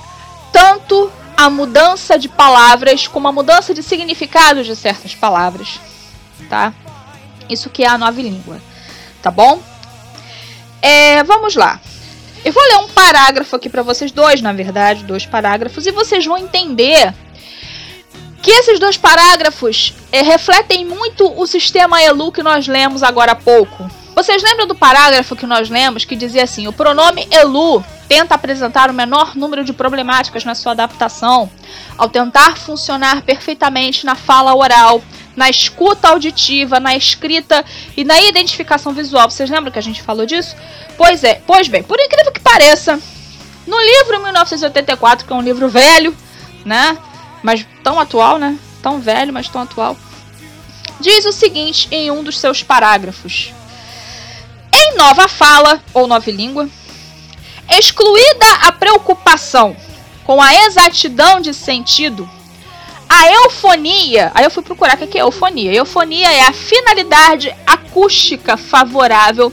tanto 0.52 1.12
a 1.36 1.50
mudança 1.50 2.20
de 2.20 2.30
palavras 2.30 3.08
como 3.08 3.28
a 3.28 3.32
mudança 3.32 3.74
de 3.74 3.82
significado 3.82 4.64
de 4.64 4.76
certas 4.76 5.16
palavras, 5.16 5.80
tá? 6.50 6.74
Isso 7.50 7.70
que 7.70 7.84
é 7.84 7.88
a 7.88 7.98
nova 7.98 8.22
língua, 8.22 8.62
tá 9.22 9.30
bom? 9.30 9.62
É, 10.82 11.24
vamos 11.24 11.56
lá. 11.56 11.80
Eu 12.44 12.52
vou 12.52 12.64
ler 12.64 12.78
um 12.78 12.88
parágrafo 12.88 13.56
aqui 13.56 13.70
para 13.70 13.84
vocês, 13.84 14.12
dois, 14.12 14.42
na 14.42 14.52
verdade, 14.52 15.04
dois 15.04 15.26
parágrafos, 15.26 15.86
e 15.86 15.92
vocês 15.92 16.26
vão 16.26 16.38
entender 16.38 17.14
que 18.42 18.50
esses 18.50 18.80
dois 18.80 18.98
parágrafos 18.98 19.94
é, 20.12 20.22
refletem 20.22 20.86
muito 20.86 21.32
o 21.40 21.46
sistema 21.46 22.02
ELU 22.02 22.32
que 22.32 22.42
nós 22.42 22.68
lemos 22.68 23.04
agora 23.04 23.34
há 23.34 23.36
pouco. 23.36 23.90
Vocês 24.16 24.44
lembram 24.44 24.68
do 24.68 24.76
parágrafo 24.76 25.36
que 25.36 25.46
nós 25.46 25.70
lemos 25.70 26.04
que 26.04 26.16
dizia 26.16 26.44
assim: 26.44 26.68
o 26.68 26.74
pronome 26.74 27.28
ELU 27.32 27.84
tenta 28.08 28.36
apresentar 28.36 28.90
o 28.90 28.94
menor 28.94 29.36
número 29.36 29.64
de 29.64 29.72
problemáticas 29.72 30.44
na 30.44 30.56
sua 30.56 30.74
adaptação, 30.74 31.50
ao 31.98 32.10
tentar 32.10 32.58
funcionar 32.58 33.22
perfeitamente 33.22 34.06
na 34.06 34.16
fala 34.16 34.54
oral, 34.56 35.02
na 35.36 35.50
escuta 35.50 36.10
auditiva, 36.10 36.80
na 36.80 36.96
escrita 36.96 37.64
e 37.96 38.04
na 38.04 38.22
identificação 38.22 38.94
visual. 38.94 39.30
Vocês 39.30 39.50
lembram 39.50 39.72
que 39.72 39.80
a 39.80 39.84
gente 39.84 40.02
falou 40.02 40.26
disso? 40.26 40.56
Pois 40.98 41.24
é, 41.24 41.42
pois 41.46 41.68
bem, 41.68 41.84
por 41.84 42.00
incrível 42.00 42.32
que 42.32 42.40
pareça, 42.40 43.00
no 43.66 43.80
livro 43.80 44.22
1984, 44.24 45.26
que 45.26 45.34
é 45.34 45.36
um 45.36 45.42
livro 45.42 45.70
velho, 45.70 46.16
né? 46.66 46.98
Mas 47.44 47.66
tão 47.84 48.00
atual, 48.00 48.38
né? 48.38 48.58
Tão 48.82 49.00
velho, 49.00 49.34
mas 49.34 49.48
tão 49.48 49.62
atual. 49.62 49.98
Diz 51.00 51.26
o 51.26 51.32
seguinte 51.32 51.88
em 51.92 52.12
um 52.12 52.24
dos 52.24 52.38
seus 52.38 52.62
parágrafos: 52.62 53.54
Em 54.74 54.96
nova 54.96 55.28
fala 55.28 55.82
ou 55.94 56.08
nova 56.08 56.30
língua, 56.30 56.70
excluída 57.70 58.46
a 58.64 58.72
preocupação 58.72 59.76
com 60.24 60.42
a 60.42 60.54
exatidão 60.66 61.40
de 61.40 61.54
sentido, 61.54 62.30
a 63.14 63.30
eufonia, 63.30 64.32
aí 64.34 64.46
eu 64.46 64.50
fui 64.50 64.64
procurar 64.64 64.96
o 64.96 65.06
que 65.06 65.18
é 65.18 65.22
eufonia. 65.22 65.74
Eufonia 65.74 66.32
é 66.32 66.48
a 66.48 66.54
finalidade 66.54 67.54
acústica 67.68 68.56
favorável 68.56 69.52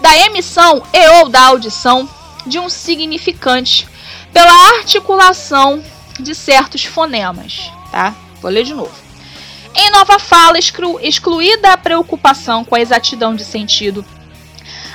da 0.00 0.16
emissão 0.26 0.82
e 0.92 1.08
ou 1.20 1.28
da 1.28 1.40
audição 1.42 2.08
de 2.44 2.58
um 2.58 2.68
significante 2.68 3.88
pela 4.32 4.52
articulação 4.78 5.84
de 6.18 6.34
certos 6.34 6.84
fonemas, 6.84 7.70
tá? 7.92 8.12
Vou 8.42 8.50
ler 8.50 8.64
de 8.64 8.74
novo. 8.74 8.92
Em 9.72 9.90
nova 9.90 10.18
fala, 10.18 10.58
exclu 10.58 10.98
excluída 11.00 11.74
a 11.74 11.78
preocupação 11.78 12.64
com 12.64 12.74
a 12.74 12.80
exatidão 12.80 13.36
de 13.36 13.44
sentido, 13.44 14.04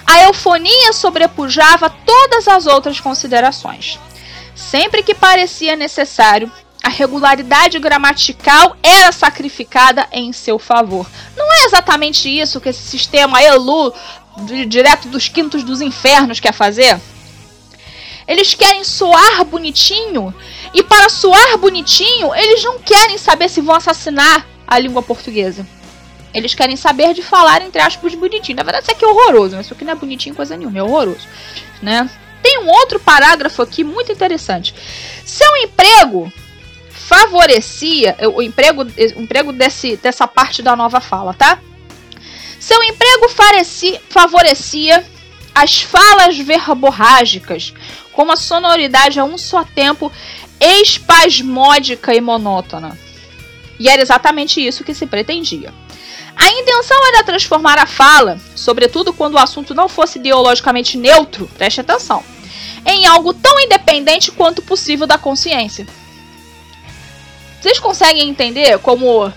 a 0.05 0.23
eufonia 0.23 0.91
sobrepujava 0.91 1.89
todas 1.89 2.45
as 2.49 2.65
outras 2.65 2.99
considerações. 2.99 3.97
Sempre 4.53 5.01
que 5.01 5.15
parecia 5.15 5.77
necessário, 5.77 6.51
a 6.83 6.89
regularidade 6.89 7.77
gramatical 7.79 8.75
era 8.81 9.11
sacrificada 9.11 10.07
em 10.11 10.33
seu 10.33 10.57
favor. 10.57 11.07
Não 11.37 11.51
é 11.53 11.65
exatamente 11.65 12.27
isso 12.27 12.59
que 12.59 12.69
esse 12.69 12.81
sistema 12.81 13.41
ELU, 13.41 13.93
direto 14.67 15.07
dos 15.07 15.27
quintos 15.27 15.63
dos 15.63 15.81
infernos, 15.81 16.39
quer 16.39 16.53
fazer? 16.53 16.99
Eles 18.27 18.53
querem 18.53 18.83
soar 18.83 19.43
bonitinho, 19.45 20.33
e 20.73 20.81
para 20.81 21.09
soar 21.09 21.57
bonitinho, 21.57 22.33
eles 22.33 22.63
não 22.63 22.79
querem 22.79 23.17
saber 23.17 23.49
se 23.49 23.61
vão 23.61 23.75
assassinar 23.75 24.47
a 24.65 24.79
língua 24.79 25.03
portuguesa. 25.03 25.67
Eles 26.33 26.55
querem 26.55 26.77
saber 26.77 27.13
de 27.13 27.21
falar, 27.21 27.61
entre 27.61 27.81
aspas, 27.81 28.15
bonitinho. 28.15 28.55
Na 28.55 28.63
verdade, 28.63 28.85
isso 28.85 28.91
aqui 28.91 29.03
é 29.03 29.07
horroroso, 29.07 29.59
isso 29.59 29.73
aqui 29.73 29.83
não 29.83 29.91
é 29.91 29.95
bonitinho 29.95 30.33
coisa 30.33 30.55
nenhuma, 30.55 30.79
é 30.79 30.83
horroroso. 30.83 31.27
Né? 31.81 32.09
Tem 32.41 32.59
um 32.59 32.69
outro 32.69 32.99
parágrafo 32.99 33.61
aqui 33.61 33.83
muito 33.83 34.11
interessante. 34.11 34.73
Seu 35.25 35.55
emprego 35.57 36.31
favorecia 37.11 38.15
o 38.33 38.41
emprego, 38.41 38.83
o 38.83 39.21
emprego 39.21 39.51
desse, 39.51 39.97
dessa 39.97 40.25
parte 40.25 40.61
da 40.61 40.77
nova 40.77 41.01
fala, 41.01 41.33
tá? 41.33 41.59
Seu 42.57 42.81
emprego 42.81 43.27
favorecia 44.07 45.05
as 45.53 45.81
falas 45.81 46.37
verborrágicas, 46.37 47.73
com 48.13 48.23
uma 48.23 48.37
sonoridade 48.37 49.19
a 49.19 49.25
um 49.25 49.37
só 49.37 49.65
tempo 49.65 50.09
espasmódica 50.57 52.15
e 52.15 52.21
monótona. 52.21 52.97
E 53.77 53.89
era 53.89 54.01
exatamente 54.01 54.65
isso 54.65 54.85
que 54.85 54.93
se 54.93 55.05
pretendia. 55.05 55.73
A 56.33 56.49
intenção 56.49 57.07
era 57.07 57.25
transformar 57.25 57.77
a 57.77 57.85
fala, 57.85 58.39
sobretudo 58.55 59.11
quando 59.11 59.33
o 59.33 59.39
assunto 59.39 59.73
não 59.73 59.89
fosse 59.89 60.17
ideologicamente 60.17 60.97
neutro, 60.97 61.49
preste 61.57 61.81
atenção, 61.81 62.23
em 62.85 63.05
algo 63.05 63.33
tão 63.33 63.59
independente 63.59 64.31
quanto 64.31 64.61
possível 64.61 65.05
da 65.05 65.17
consciência. 65.17 65.85
Vocês 67.61 67.79
conseguem 67.79 68.27
entender 68.27 68.79
como 68.79 69.31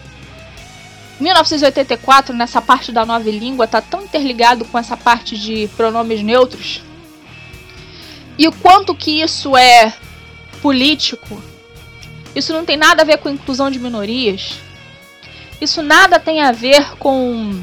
1984, 1.20 2.34
nessa 2.34 2.62
parte 2.62 2.90
da 2.90 3.04
nova 3.04 3.30
língua, 3.30 3.66
está 3.66 3.82
tão 3.82 4.02
interligado 4.02 4.64
com 4.64 4.78
essa 4.78 4.96
parte 4.96 5.36
de 5.38 5.68
pronomes 5.76 6.22
neutros? 6.22 6.82
E 8.38 8.48
o 8.48 8.52
quanto 8.52 8.94
que 8.94 9.20
isso 9.20 9.54
é 9.54 9.92
político? 10.62 11.40
Isso 12.34 12.54
não 12.54 12.64
tem 12.64 12.78
nada 12.78 13.02
a 13.02 13.04
ver 13.04 13.18
com 13.18 13.28
inclusão 13.28 13.70
de 13.70 13.78
minorias? 13.78 14.58
Isso 15.60 15.82
nada 15.82 16.18
tem 16.18 16.40
a 16.40 16.50
ver 16.50 16.96
com 16.96 17.62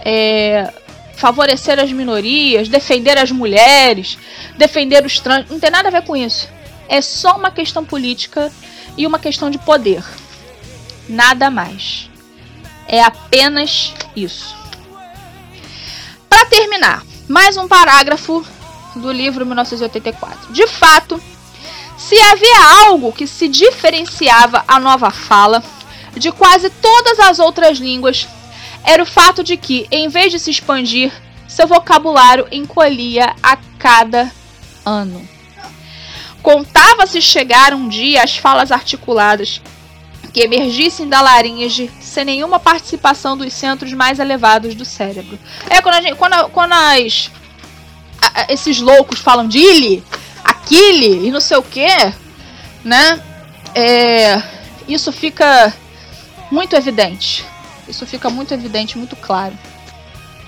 é, 0.00 0.72
favorecer 1.14 1.78
as 1.78 1.92
minorias, 1.92 2.70
defender 2.70 3.18
as 3.18 3.30
mulheres, 3.30 4.18
defender 4.56 5.04
os 5.04 5.20
trans. 5.20 5.48
Não 5.50 5.60
tem 5.60 5.70
nada 5.70 5.88
a 5.88 5.92
ver 5.92 6.02
com 6.04 6.16
isso. 6.16 6.48
É 6.88 7.02
só 7.02 7.36
uma 7.36 7.50
questão 7.50 7.84
política 7.84 8.50
e 8.96 9.06
uma 9.06 9.18
questão 9.18 9.50
de 9.50 9.58
poder. 9.58 10.02
Nada 11.08 11.50
mais. 11.50 12.10
É 12.88 13.02
apenas 13.02 13.94
isso. 14.14 14.54
Para 16.28 16.46
terminar, 16.46 17.04
mais 17.28 17.56
um 17.56 17.66
parágrafo 17.66 18.44
do 18.94 19.12
livro 19.12 19.44
1984. 19.44 20.52
De 20.52 20.66
fato, 20.66 21.20
se 21.96 22.18
havia 22.20 22.86
algo 22.86 23.12
que 23.12 23.26
se 23.26 23.48
diferenciava 23.48 24.64
a 24.66 24.78
nova 24.78 25.10
fala 25.10 25.62
de 26.14 26.32
quase 26.32 26.70
todas 26.70 27.18
as 27.20 27.38
outras 27.38 27.78
línguas, 27.78 28.26
era 28.84 29.02
o 29.02 29.06
fato 29.06 29.42
de 29.42 29.56
que, 29.56 29.86
em 29.90 30.08
vez 30.08 30.32
de 30.32 30.38
se 30.38 30.50
expandir, 30.50 31.12
seu 31.48 31.66
vocabulário 31.66 32.46
encolhia 32.52 33.34
a 33.42 33.56
cada 33.78 34.30
ano. 34.84 35.35
Contava-se 36.46 37.20
chegar 37.20 37.74
um 37.74 37.88
dia 37.88 38.22
às 38.22 38.36
falas 38.36 38.70
articuladas 38.70 39.60
que 40.32 40.38
emergissem 40.42 41.08
da 41.08 41.20
laringe 41.20 41.90
sem 42.00 42.24
nenhuma 42.24 42.60
participação 42.60 43.36
dos 43.36 43.52
centros 43.52 43.92
mais 43.92 44.20
elevados 44.20 44.76
do 44.76 44.84
cérebro. 44.84 45.36
É 45.68 45.82
quando, 45.82 46.00
gente, 46.00 46.14
quando, 46.14 46.48
quando 46.50 46.72
as, 46.72 47.32
a, 48.22 48.52
esses 48.52 48.78
loucos 48.80 49.18
falam 49.18 49.48
de 49.48 49.58
Ili, 49.58 50.04
Aquile 50.44 51.26
e 51.26 51.32
não 51.32 51.40
sei 51.40 51.56
o 51.56 51.64
que, 51.64 51.88
né? 52.84 53.20
É, 53.74 54.40
isso 54.86 55.10
fica 55.10 55.74
muito 56.48 56.76
evidente. 56.76 57.44
Isso 57.88 58.06
fica 58.06 58.30
muito 58.30 58.54
evidente, 58.54 58.96
muito 58.96 59.16
claro. 59.16 59.58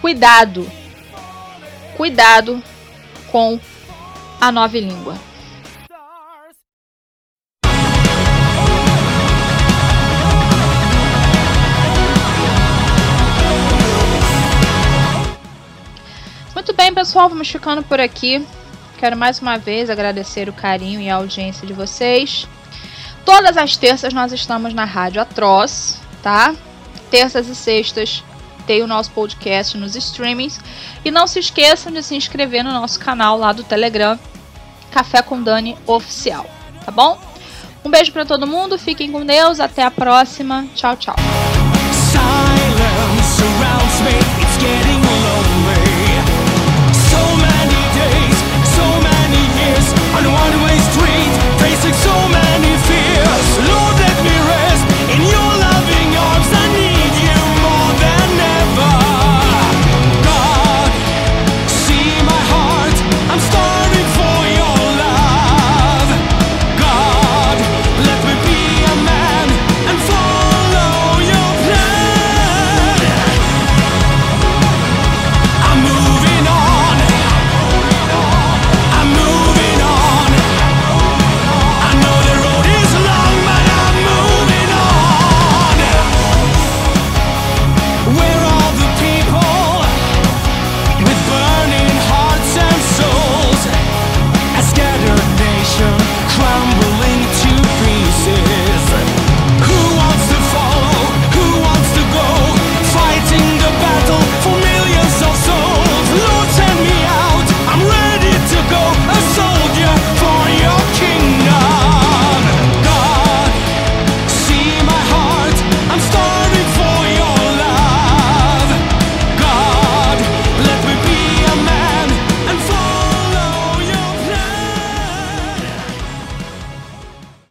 Cuidado. 0.01 0.71
Cuidado 1.97 2.63
com 3.33 3.59
a 4.41 4.53
nova 4.53 4.79
língua. 4.79 5.28
Pessoal, 16.99 17.29
vamos 17.29 17.49
ficando 17.49 17.81
por 17.81 18.01
aqui. 18.01 18.45
Quero 18.99 19.17
mais 19.17 19.39
uma 19.39 19.57
vez 19.57 19.89
agradecer 19.89 20.49
o 20.49 20.53
carinho 20.53 21.01
e 21.01 21.09
a 21.09 21.15
audiência 21.15 21.65
de 21.65 21.73
vocês. 21.73 22.49
Todas 23.25 23.57
as 23.57 23.77
terças 23.77 24.13
nós 24.13 24.33
estamos 24.33 24.75
na 24.75 24.85
Rádio 24.85 25.23
Atroz, 25.23 26.01
tá? 26.25 26.53
Terças 27.09 27.47
e 27.47 27.55
sextas 27.55 28.25
tem 28.67 28.83
o 28.83 28.87
nosso 28.89 29.13
podcast 29.13 29.79
nos 29.79 29.95
streamings. 29.95 30.59
E 31.05 31.11
não 31.13 31.29
se 31.29 31.39
esqueçam 31.39 31.93
de 31.93 32.03
se 32.03 32.17
inscrever 32.17 32.65
no 32.65 32.73
nosso 32.73 32.99
canal 32.99 33.39
lá 33.39 33.53
do 33.53 33.63
Telegram, 33.63 34.19
Café 34.91 35.23
com 35.23 35.41
Dani 35.41 35.79
Oficial, 35.87 36.51
tá 36.85 36.91
bom? 36.91 37.17
Um 37.85 37.91
beijo 37.91 38.11
para 38.11 38.25
todo 38.25 38.45
mundo, 38.45 38.77
fiquem 38.77 39.13
com 39.13 39.25
Deus, 39.25 39.61
até 39.61 39.85
a 39.85 39.91
próxima. 39.91 40.67
Tchau, 40.75 40.97
tchau. 40.97 41.15